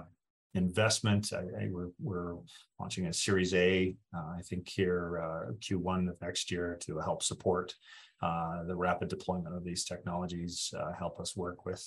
investment, 0.54 1.32
I, 1.32 1.64
I, 1.64 1.68
we're, 1.70 1.90
we're, 2.00 2.36
launching 2.80 3.06
a 3.06 3.12
Series 3.12 3.54
A, 3.54 3.94
uh, 4.14 4.34
I 4.36 4.42
think 4.42 4.68
here 4.68 5.22
uh, 5.22 5.52
Q1 5.60 6.10
of 6.10 6.20
next 6.20 6.50
year 6.50 6.76
to 6.82 6.98
help 6.98 7.22
support 7.22 7.74
uh, 8.22 8.64
the 8.64 8.74
rapid 8.74 9.08
deployment 9.08 9.54
of 9.54 9.64
these 9.64 9.84
technologies, 9.84 10.72
uh, 10.78 10.92
help 10.98 11.20
us 11.20 11.36
work 11.36 11.66
with 11.66 11.82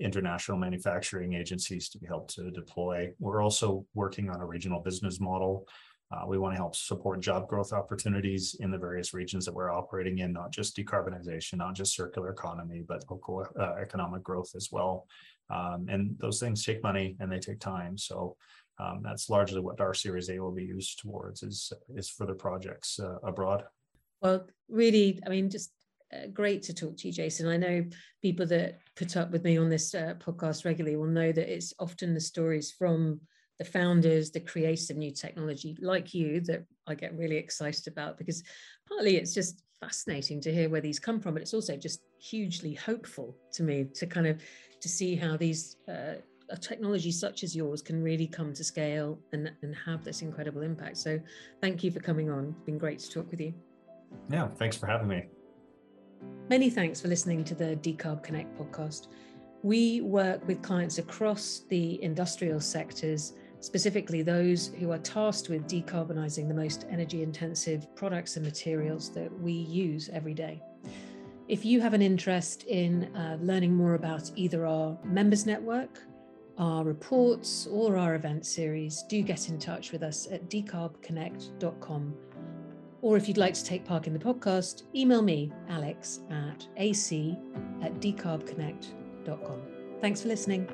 international 0.00 0.58
manufacturing 0.58 1.34
agencies 1.34 1.88
to 1.88 1.98
be 1.98 2.06
helped 2.06 2.34
to 2.34 2.50
deploy. 2.50 3.10
We're 3.18 3.42
also 3.42 3.84
working 3.94 4.30
on 4.30 4.40
a 4.40 4.46
regional 4.46 4.80
business 4.80 5.20
model. 5.20 5.66
Uh, 6.10 6.24
we 6.26 6.38
want 6.38 6.54
to 6.54 6.56
help 6.56 6.74
support 6.74 7.20
job 7.20 7.46
growth 7.48 7.72
opportunities 7.72 8.56
in 8.60 8.70
the 8.70 8.78
various 8.78 9.12
regions 9.12 9.44
that 9.44 9.54
we're 9.54 9.70
operating 9.70 10.18
in, 10.20 10.32
not 10.32 10.50
just 10.50 10.74
decarbonization, 10.74 11.58
not 11.58 11.74
just 11.74 11.94
circular 11.94 12.30
economy, 12.30 12.82
but 12.86 13.04
local 13.10 13.46
uh, 13.60 13.74
economic 13.80 14.22
growth 14.22 14.50
as 14.56 14.70
well. 14.72 15.06
Um, 15.50 15.86
and 15.90 16.16
those 16.18 16.40
things 16.40 16.64
take 16.64 16.82
money 16.82 17.16
and 17.20 17.30
they 17.30 17.38
take 17.38 17.60
time. 17.60 17.98
So 17.98 18.36
um, 18.78 19.02
that's 19.02 19.28
largely 19.28 19.60
what 19.60 19.80
our 19.80 19.92
Series 19.92 20.30
A 20.30 20.38
will 20.38 20.52
be 20.52 20.64
used 20.64 20.98
towards 20.98 21.42
is, 21.42 21.72
is 21.94 22.08
for 22.08 22.26
the 22.26 22.34
projects 22.34 22.98
uh, 22.98 23.16
abroad. 23.22 23.64
Well, 24.22 24.46
really, 24.68 25.20
I 25.26 25.28
mean, 25.28 25.50
just 25.50 25.72
uh, 26.12 26.28
great 26.32 26.62
to 26.64 26.74
talk 26.74 26.96
to 26.96 27.08
you, 27.08 27.12
Jason. 27.12 27.48
I 27.48 27.58
know 27.58 27.84
people 28.22 28.46
that 28.46 28.78
put 28.96 29.16
up 29.18 29.30
with 29.30 29.44
me 29.44 29.58
on 29.58 29.68
this 29.68 29.94
uh, 29.94 30.14
podcast 30.18 30.64
regularly 30.64 30.96
will 30.96 31.06
know 31.06 31.32
that 31.32 31.52
it's 31.52 31.74
often 31.78 32.14
the 32.14 32.20
stories 32.20 32.72
from 32.72 33.20
the 33.58 33.64
founders, 33.64 34.30
the 34.30 34.40
creators 34.40 34.90
of 34.90 34.96
new 34.96 35.10
technology, 35.10 35.76
like 35.80 36.14
you, 36.14 36.40
that 36.42 36.64
I 36.86 36.94
get 36.94 37.16
really 37.16 37.36
excited 37.36 37.88
about 37.88 38.18
because 38.18 38.42
partly 38.88 39.16
it's 39.16 39.34
just 39.34 39.62
fascinating 39.80 40.40
to 40.42 40.52
hear 40.52 40.68
where 40.68 40.80
these 40.80 40.98
come 40.98 41.20
from, 41.20 41.34
but 41.34 41.42
it's 41.42 41.54
also 41.54 41.76
just 41.76 42.00
hugely 42.20 42.74
hopeful 42.74 43.36
to 43.52 43.62
me 43.62 43.86
to 43.94 44.06
kind 44.06 44.26
of 44.26 44.42
to 44.80 44.88
see 44.88 45.16
how 45.16 45.36
these 45.36 45.76
uh, 45.88 46.14
a 46.50 46.56
technology 46.56 47.12
such 47.12 47.42
as 47.42 47.54
yours 47.54 47.82
can 47.82 48.02
really 48.02 48.26
come 48.26 48.52
to 48.54 48.64
scale 48.64 49.18
and, 49.32 49.52
and 49.62 49.74
have 49.74 50.04
this 50.04 50.22
incredible 50.22 50.62
impact. 50.62 50.96
So 50.96 51.20
thank 51.60 51.84
you 51.84 51.90
for 51.90 52.00
coming 52.00 52.30
on. 52.30 52.54
It's 52.56 52.64
been 52.64 52.78
great 52.78 53.00
to 53.00 53.10
talk 53.10 53.30
with 53.30 53.40
you. 53.40 53.52
Yeah, 54.30 54.48
thanks 54.56 54.76
for 54.76 54.86
having 54.86 55.08
me. 55.08 55.26
Many 56.48 56.70
thanks 56.70 57.00
for 57.00 57.08
listening 57.08 57.44
to 57.44 57.54
the 57.54 57.76
Decarb 57.76 58.22
Connect 58.22 58.58
podcast. 58.58 59.08
We 59.62 60.00
work 60.00 60.46
with 60.46 60.62
clients 60.62 60.98
across 60.98 61.64
the 61.68 62.02
industrial 62.02 62.60
sectors, 62.60 63.34
specifically 63.60 64.22
those 64.22 64.68
who 64.78 64.90
are 64.92 64.98
tasked 64.98 65.48
with 65.48 65.66
decarbonising 65.68 66.48
the 66.48 66.54
most 66.54 66.86
energy 66.90 67.22
intensive 67.22 67.94
products 67.94 68.36
and 68.36 68.44
materials 68.44 69.12
that 69.14 69.32
we 69.40 69.52
use 69.52 70.08
every 70.12 70.34
day. 70.34 70.62
If 71.48 71.64
you 71.64 71.80
have 71.80 71.94
an 71.94 72.02
interest 72.02 72.64
in 72.64 73.04
uh, 73.16 73.38
learning 73.40 73.74
more 73.74 73.94
about 73.94 74.30
either 74.36 74.66
our 74.66 74.98
members 75.04 75.46
network, 75.46 76.00
our 76.58 76.84
reports, 76.84 77.66
or 77.70 77.96
our 77.96 78.16
event 78.16 78.44
series, 78.44 79.04
do 79.08 79.22
get 79.22 79.48
in 79.48 79.58
touch 79.58 79.92
with 79.92 80.02
us 80.02 80.28
at 80.30 80.50
decarbconnect.com 80.50 82.14
or 83.00 83.16
if 83.16 83.28
you'd 83.28 83.38
like 83.38 83.54
to 83.54 83.64
take 83.64 83.84
part 83.84 84.06
in 84.06 84.12
the 84.12 84.18
podcast, 84.18 84.82
email 84.94 85.22
me, 85.22 85.52
alex 85.68 86.20
at 86.30 86.66
ac 86.76 87.36
at 87.82 87.94
decarbconnect.com. 88.00 89.62
Thanks 90.00 90.22
for 90.22 90.28
listening. 90.28 90.68